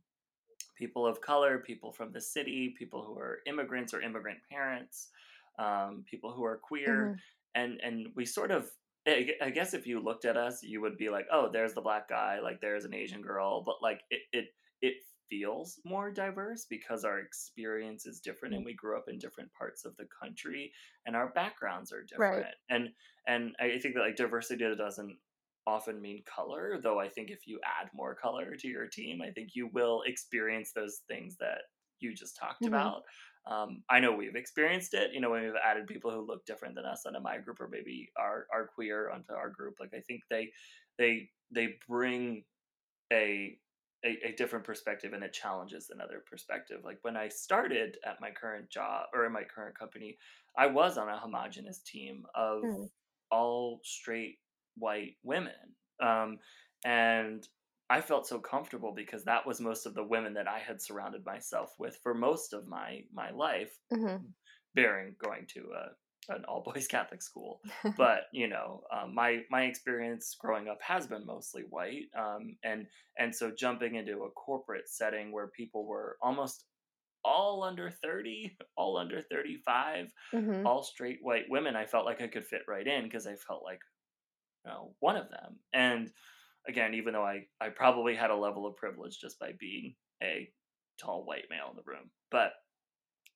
[0.77, 5.11] people of color people from the city people who are immigrants or immigrant parents
[5.59, 7.23] um, people who are queer Mhm.
[7.55, 8.71] and and we sort of
[9.07, 11.81] I I guess if you looked at us, you would be like, "Oh, there's the
[11.81, 14.49] black guy, like there's an Asian girl," but like it it
[14.83, 14.95] it
[15.31, 18.65] feels more diverse because our experience is different and Mm.
[18.65, 20.73] we grew up in different parts of the country
[21.07, 22.47] and our backgrounds are Right.
[22.47, 22.55] different.
[22.71, 22.91] And
[23.27, 25.19] and I think that like diversity doesn't
[25.67, 29.31] often mean color, though I think if you add more color to your team, I
[29.31, 31.63] think you will experience those things that
[32.01, 32.67] you just talked Mhm.
[32.67, 33.03] about.
[33.47, 36.75] Um, I know we've experienced it, you know, when we've added people who look different
[36.75, 39.75] than us onto my group or maybe are, are queer onto our group.
[39.81, 40.53] Like I think they
[40.97, 42.45] they they bring
[43.13, 43.59] a,
[44.05, 46.83] a a different perspective and it challenges another perspective.
[46.85, 50.19] Like when I started at my current job or in my current company,
[50.57, 52.89] I was on a homogenous team of Mm.
[53.31, 54.39] all straight
[54.77, 55.75] white women.
[56.01, 56.39] Um,
[56.85, 57.47] and
[57.91, 61.25] I felt so comfortable because that was most of the women that I had surrounded
[61.25, 64.35] myself with for most of my my life, Mhm.
[64.75, 65.91] bearing going to a,
[66.29, 67.61] an all boys Catholic school.
[67.97, 72.87] But you know, um, my my experience growing up has been mostly white, um, and
[73.19, 76.67] and so jumping into a corporate setting where people were almost
[77.25, 80.67] all under 30 all under 35 Mhm.
[80.67, 83.63] all straight white women i felt like i could fit right in because i felt
[83.65, 83.81] like
[84.65, 85.61] you know, one of them.
[85.73, 86.13] And
[86.67, 90.53] again, even though I, I probably had a level of privilege just by being a
[90.99, 92.11] tall white male in the room.
[92.31, 92.53] But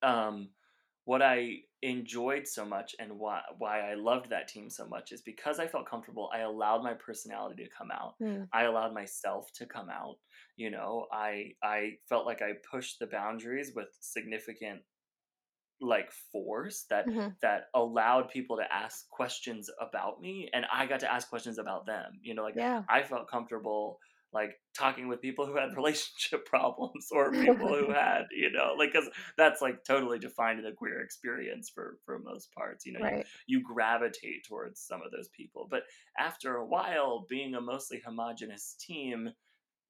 [0.03, 0.51] um,
[1.05, 5.23] what I enjoyed so much and why why I loved that team so much is
[5.23, 6.31] because I felt comfortable.
[6.33, 8.15] I allowed my personality to come out.
[8.21, 8.51] Mm.
[8.53, 10.17] I allowed myself to come out.
[10.57, 14.83] You know, I I felt like I pushed the boundaries with significant
[15.81, 17.37] like force that Mhm.
[17.41, 21.87] that allowed people to ask questions about me and I got to ask questions about
[21.87, 22.21] them.
[22.23, 22.85] You know, like Yeah.
[22.89, 23.99] I felt comfortable
[24.33, 28.93] like talking with people who had relationship problems or people who had, you know, like
[28.93, 32.87] cuz that's like totally defined in the queer experience for for most parts.
[32.87, 33.27] You know, you right.
[33.47, 35.67] you gravitate towards some of those people.
[35.71, 35.85] But
[36.19, 39.33] after a while being a mostly homogenous team,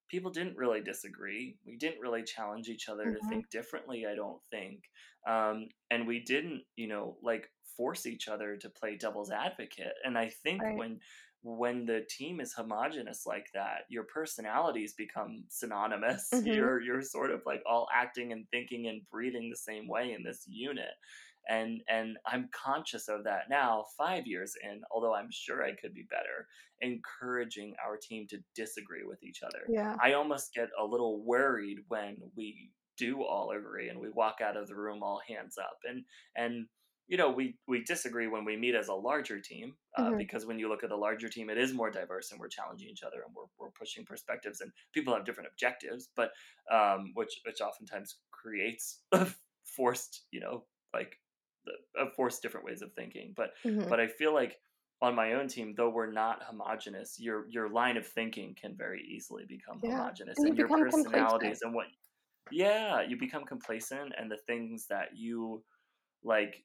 [0.09, 1.59] people didn't really disagree.
[1.65, 3.23] We didn't really challenge each other to Mhm.
[3.23, 4.85] think differently, I don't think.
[5.27, 9.95] Um, and we didn't, you know, like force each other to play devil's advocate.
[10.05, 10.75] And I think Right.
[10.75, 11.01] when
[11.43, 16.29] when the team is homogenous like that, your personalities become synonymous.
[16.33, 16.55] Mhm.
[16.55, 20.23] You're you're sort of like all acting and thinking and breathing the same way in
[20.23, 20.95] this unit.
[21.49, 25.93] And and I'm conscious of that now, five years in, although I'm sure I could
[25.93, 26.47] be better,
[26.81, 29.69] encouraging our team to disagree with each other.
[29.69, 29.97] Yeah.
[30.01, 34.57] I almost get a little worried when we do all agree and we walk out
[34.57, 36.05] of the room all hands up and
[36.37, 36.69] and
[37.13, 40.23] you know we we disagree when we meet as a larger team uh, Mhm.
[40.23, 42.89] because when you look at the larger team it is more diverse and we're challenging
[42.89, 46.33] each other and we're, we're pushing perspectives and people have different objectives but
[46.73, 49.29] um which which oftentimes creates a
[49.65, 51.19] forced you know like
[51.99, 53.93] uh, forced different ways of thinking but Mhm.
[53.93, 54.61] but i feel like
[55.01, 59.03] on my own team though we're not homogenous your your line of thinking can very
[59.03, 60.09] easily become Yeah.
[60.09, 61.87] homogenous And you your personalities and what
[62.51, 65.65] yeah you become complacent and the things that you
[66.25, 66.65] like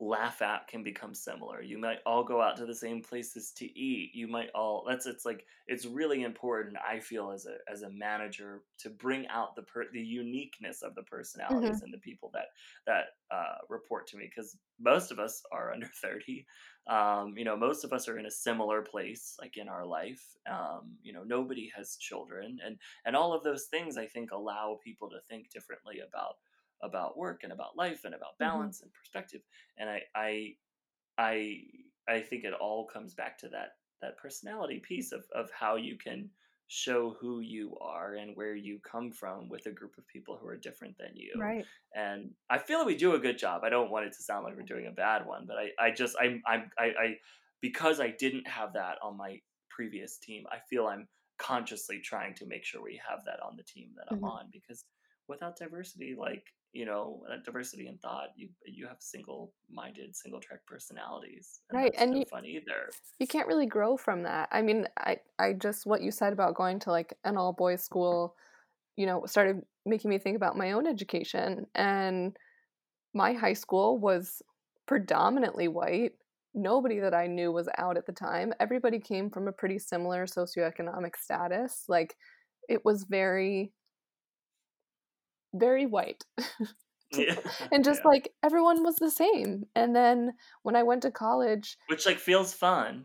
[0.00, 1.62] laugh at can become similar.
[1.62, 4.12] You might all go out to the same places to eat.
[4.14, 7.90] You might all that's it's like it's really important I feel as a as a
[7.90, 12.46] manager to bring out the per, the uniqueness of the personalities and the people that
[12.86, 16.46] that uh, report to me cuz most of us are under 30.
[16.86, 20.24] Um, you know, most of us are in a similar place like in our life.
[20.50, 24.78] Um, you know, nobody has children and and all of those things I think allow
[24.82, 26.36] people to think differently about
[26.82, 28.70] about work and about life and about Mhm.
[28.70, 29.42] balance and perspective
[29.78, 30.56] and I I
[31.18, 31.62] I
[32.08, 35.96] I think it all comes back to that that personality piece of of how you
[35.98, 36.30] can
[36.68, 40.46] show who you are and where you come from with a group of people who
[40.46, 41.34] are different than you.
[41.34, 41.68] Right.
[41.94, 43.64] And I feel we do a good job.
[43.64, 45.90] I don't want it to sound like we're doing a bad one, but I I
[45.90, 47.18] just I'm I'm I, I
[47.60, 50.44] because I didn't have that on my previous team.
[50.50, 51.08] I feel I'm
[51.38, 54.30] consciously trying to make sure we have that on the team that I'm Mhm.
[54.30, 54.84] on because
[55.26, 60.40] without diversity like you know uh, diversity in thought you you have single minded single
[60.40, 61.92] track personalities and Right.
[61.92, 64.48] that's And no you fun either you can't really grow from that.
[64.52, 67.82] I mean, I I just what you said about going to like an all boys
[67.84, 68.36] school,
[68.96, 72.36] you know, started making me think about my own education and
[73.14, 74.42] my high school was
[74.86, 76.12] predominantly white.
[76.54, 78.52] Nobody that I knew was out at the time.
[78.60, 81.84] Everybody came from a pretty similar socioeconomic status.
[81.88, 82.16] Like
[82.68, 83.72] it was very
[85.54, 86.24] very white.
[87.12, 87.34] yeah
[87.72, 89.64] and just yeah like everyone was the same.
[89.74, 90.32] And then
[90.62, 93.04] when I went to college, which like feels fun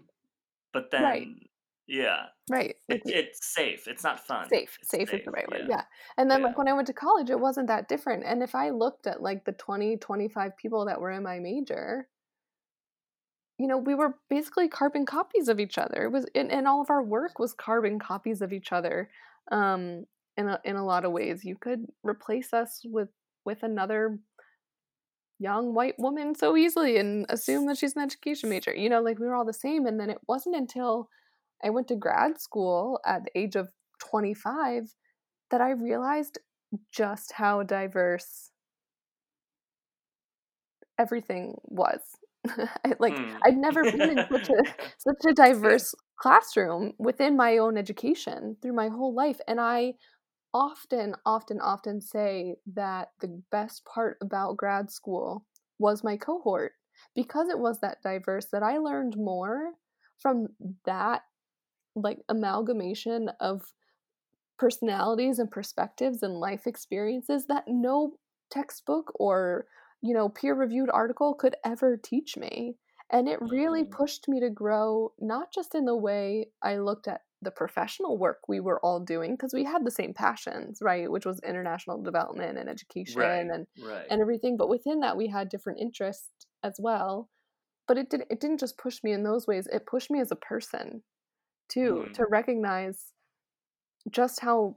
[0.76, 1.40] but right, then
[1.88, 2.76] yeah right.
[2.90, 4.78] it, it's safe it's not fun safe.
[4.82, 5.62] it's Safe is the right word.
[5.62, 5.84] yeah Yeah.
[6.18, 8.24] And then yeah like when I went to college, it wasn't that different.
[8.26, 12.08] And if I looked at like the 20, 25 people that were in my major,
[13.58, 16.04] you know, we were basically carbon copies of each other.
[16.04, 19.10] It was and, and all of our work was carbon copies of each other.
[19.50, 20.06] Um
[20.38, 23.10] in a, in a lot of ways, you could replace us with
[23.46, 24.20] with another
[25.40, 28.74] young white woman so easily and assume that she's an education major.
[28.74, 29.86] You know, like we were all the same.
[29.86, 31.10] And then it wasn't until
[31.64, 33.70] I went to grad school at the age of
[34.00, 34.94] 25
[35.52, 36.40] that I realized
[36.92, 38.52] just how diverse
[40.98, 42.00] everything was.
[43.00, 43.38] like mm.
[43.44, 44.64] I'd never been in such a
[44.98, 49.94] such a diverse classroom within my own education through my whole life and I
[50.56, 55.46] often often often say that the best part about grad school
[55.80, 56.72] was my cohort
[57.14, 59.74] because it was that diverse that I learned more
[60.18, 60.48] from
[60.86, 61.24] that
[61.94, 63.74] like amalgamation of
[64.58, 68.14] personalities and perspectives and life experiences that no
[68.50, 69.66] textbook or
[70.02, 72.78] you know peer reviewed article could ever teach me
[73.12, 73.92] and it really mm-hmm.
[73.92, 78.40] pushed me to grow not just in the way i looked at the professional work
[78.48, 82.58] we were all doing because we had the same passions right which was international development
[82.58, 84.06] and education right, and right.
[84.10, 86.30] and everything but within that we had different interests
[86.64, 87.30] as well
[87.88, 90.32] but it didn't it didn't just push me in those ways it pushed me as
[90.32, 91.02] a person
[91.70, 92.14] too mm.
[92.14, 93.14] to recognize
[94.12, 94.76] just how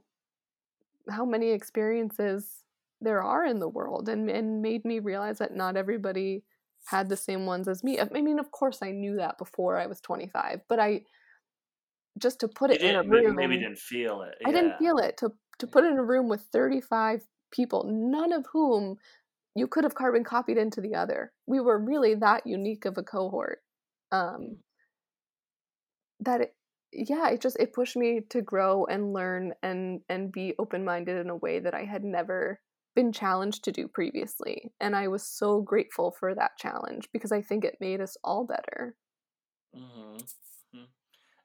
[1.09, 2.63] how many experiences
[3.01, 6.43] there are in the world and, and made me realize that not everybody
[6.85, 7.99] had the same ones as me.
[7.99, 11.01] I mean, of course, I knew that before I was 25, but I
[12.19, 13.35] just to put it in a room.
[13.35, 14.35] Maybe didn't feel it.
[14.41, 14.49] Yeah.
[14.49, 18.31] I didn't feel it to to put it in a room with 35 people, none
[18.31, 18.97] of whom
[19.55, 21.33] you could have carbon copied into the other.
[21.47, 23.59] We were really that unique of a cohort.
[24.11, 24.57] Um,
[26.21, 26.55] that it,
[26.91, 31.17] yeah, it just it pushed me to grow and learn and and be open minded
[31.17, 32.59] in a way that I had never
[32.95, 34.71] been challenged to do previously.
[34.79, 38.45] And I was so grateful for that challenge because I think it made us all
[38.45, 38.95] better.
[39.75, 40.17] Mm-hmm.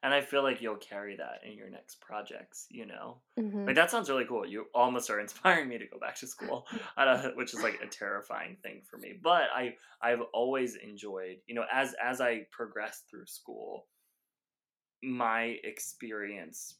[0.05, 3.17] And I feel like you'll carry that in your next projects, you know?
[3.39, 3.65] Mm-hmm.
[3.65, 4.45] Like, that sounds really cool.
[4.45, 6.67] You almost are inspiring me to go back to school,
[7.35, 9.13] which is like a terrifying thing for me.
[9.19, 13.87] But I, I've always enjoyed, you know, as, as I progressed through school,
[15.01, 16.75] my experience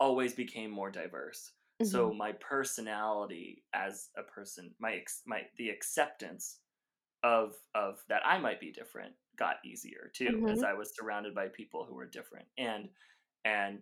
[0.00, 1.52] always became more diverse.
[1.80, 1.88] Mm-hmm.
[1.88, 6.58] So my personality as a person, my ex- my the acceptance
[7.22, 10.48] of of that I might be different got easier too mm-hmm.
[10.48, 12.88] as I was surrounded by people who were different and
[13.44, 13.80] and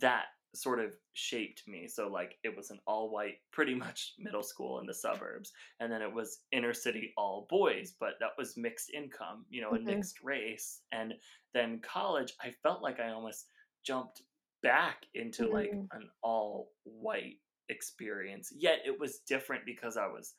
[0.00, 4.42] that sort of shaped me so like it was an all white pretty much middle
[4.42, 8.56] school in the suburbs and then it was inner city all boys but that was
[8.56, 9.76] mixed income you know mm-hmm.
[9.76, 11.14] and mixed race and
[11.54, 13.46] then college I felt like I almost
[13.84, 14.22] jumped
[14.62, 15.54] back into mm-hmm.
[15.54, 17.38] like an all white
[17.68, 18.52] experience.
[18.56, 20.34] Yet it was different because I was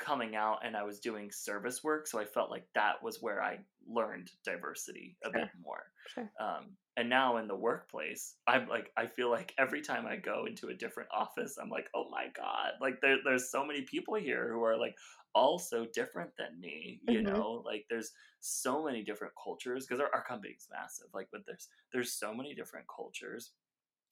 [0.00, 3.42] coming out and I was doing service work, so I felt like that was where
[3.42, 5.32] I learned diversity a sure.
[5.32, 5.82] bit more.
[6.14, 6.30] Sure.
[6.40, 10.46] Um, and now in the workplace, I'm like, I feel like every time I go
[10.46, 14.14] into a different office, I'm like, oh my god, like there, there's so many people
[14.14, 14.96] here who are like
[15.34, 17.00] all so different than me.
[17.08, 17.32] You mm-hmm.
[17.32, 21.06] know, like there's so many different cultures because our, our company's massive.
[21.14, 23.52] Like, but there's there's so many different cultures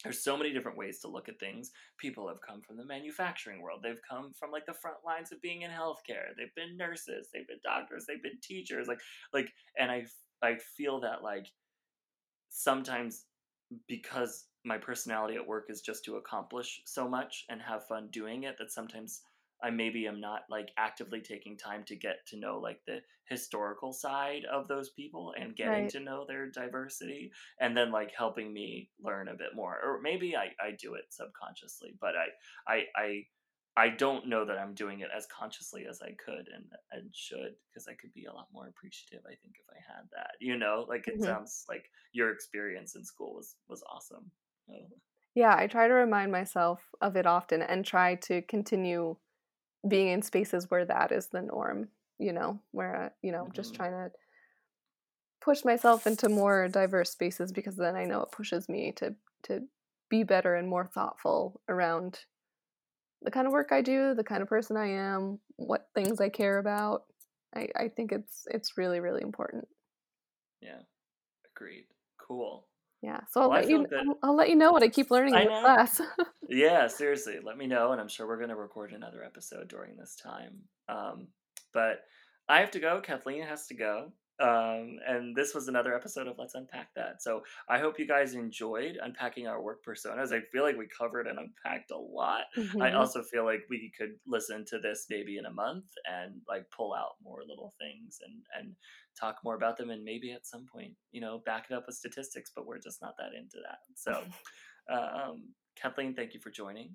[0.02, 1.72] there's so many different ways to look at things.
[1.98, 3.80] People have come from the manufacturing world.
[3.82, 6.34] They've come from like the front lines of being in healthcare.
[6.36, 7.28] They've been nurses.
[7.32, 8.06] They've been doctors.
[8.06, 8.86] They've been teachers.
[8.86, 9.00] Like,
[9.32, 10.06] like, and I,
[10.42, 11.46] I feel that like
[12.48, 13.24] sometimes
[13.86, 18.44] because my personality at work is just to accomplish so much and have fun doing
[18.44, 19.22] it, that sometimes
[19.62, 23.92] I maybe am not like actively taking time to get to know like the historical
[23.92, 25.90] side of those people and getting right.
[25.90, 29.78] to know their diversity and then like helping me learn a bit more.
[29.84, 33.24] Or maybe I, I do it subconsciously, but I I I
[33.76, 37.54] I don't know that I'm doing it as consciously as I could and and should
[37.70, 39.24] because I could be a lot more appreciative.
[39.24, 41.24] I think if I had that, you know, like it mm-hmm.
[41.24, 44.30] sounds like your experience in school was was awesome.
[45.34, 49.16] Yeah, I try to remind myself of it often and try to continue
[49.86, 53.52] being in spaces where that is the norm you know where you know mm-hmm.
[53.52, 54.10] just trying to
[55.40, 59.62] push myself into more diverse spaces because then i know it pushes me to to
[60.08, 62.20] be better and more thoughtful around
[63.22, 66.28] the kind of work i do the kind of person i am what things i
[66.28, 67.04] care about.
[67.54, 69.66] I i think it's it's really really important.
[70.60, 70.82] Yeah.
[71.56, 71.86] Agreed.
[72.18, 72.67] Cool
[73.02, 73.86] yeah, so I'll well, let you.
[73.96, 76.00] I'll, I'll, let you know what I keep learning I in class.
[76.48, 79.96] yeah, seriously, let me know, and I'm sure we're going to record another episode during
[79.96, 80.56] this time.
[80.88, 81.28] Um,
[81.72, 82.00] but
[82.48, 83.00] I have to go.
[83.00, 84.12] Kathleen has to go.
[84.40, 87.20] Um, and this was another episode of Let's Unpack That.
[87.22, 90.32] So I hope you guys enjoyed unpacking our work personas.
[90.32, 92.42] I feel like we covered and unpacked a lot.
[92.56, 92.80] Mm-hmm.
[92.80, 96.66] I also feel like we could listen to this maybe in a month and like
[96.70, 98.76] pull out more little things and and
[99.18, 101.96] talk more about them and maybe at some point, you know, back it up with
[101.96, 103.78] statistics, but we're just not that into that.
[103.94, 104.22] So
[104.92, 105.44] um,
[105.80, 106.90] Kathleen, thank you for joining.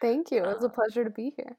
[0.00, 0.38] Thank you.
[0.38, 1.56] It was a um, pleasure to be here.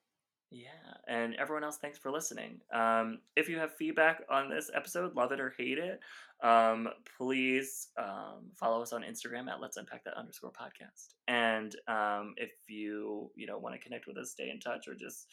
[0.52, 0.70] Yeah,
[1.08, 2.60] and everyone else, thanks for listening.
[2.72, 6.00] Um, if you have feedback on this episode, love it or hate it,
[6.44, 11.16] um, please um, follow us on Instagram at Let's Unpack That underscore podcast.
[11.28, 14.94] And um, if you you know want to connect with us, stay in touch, or
[14.94, 15.26] just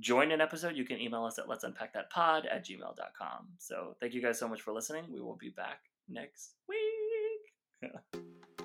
[0.00, 3.48] join an episode, you can email us at let's unpack that pod at gmail.com.
[3.58, 5.04] So thank you guys so much for listening.
[5.12, 7.92] We will be back next week.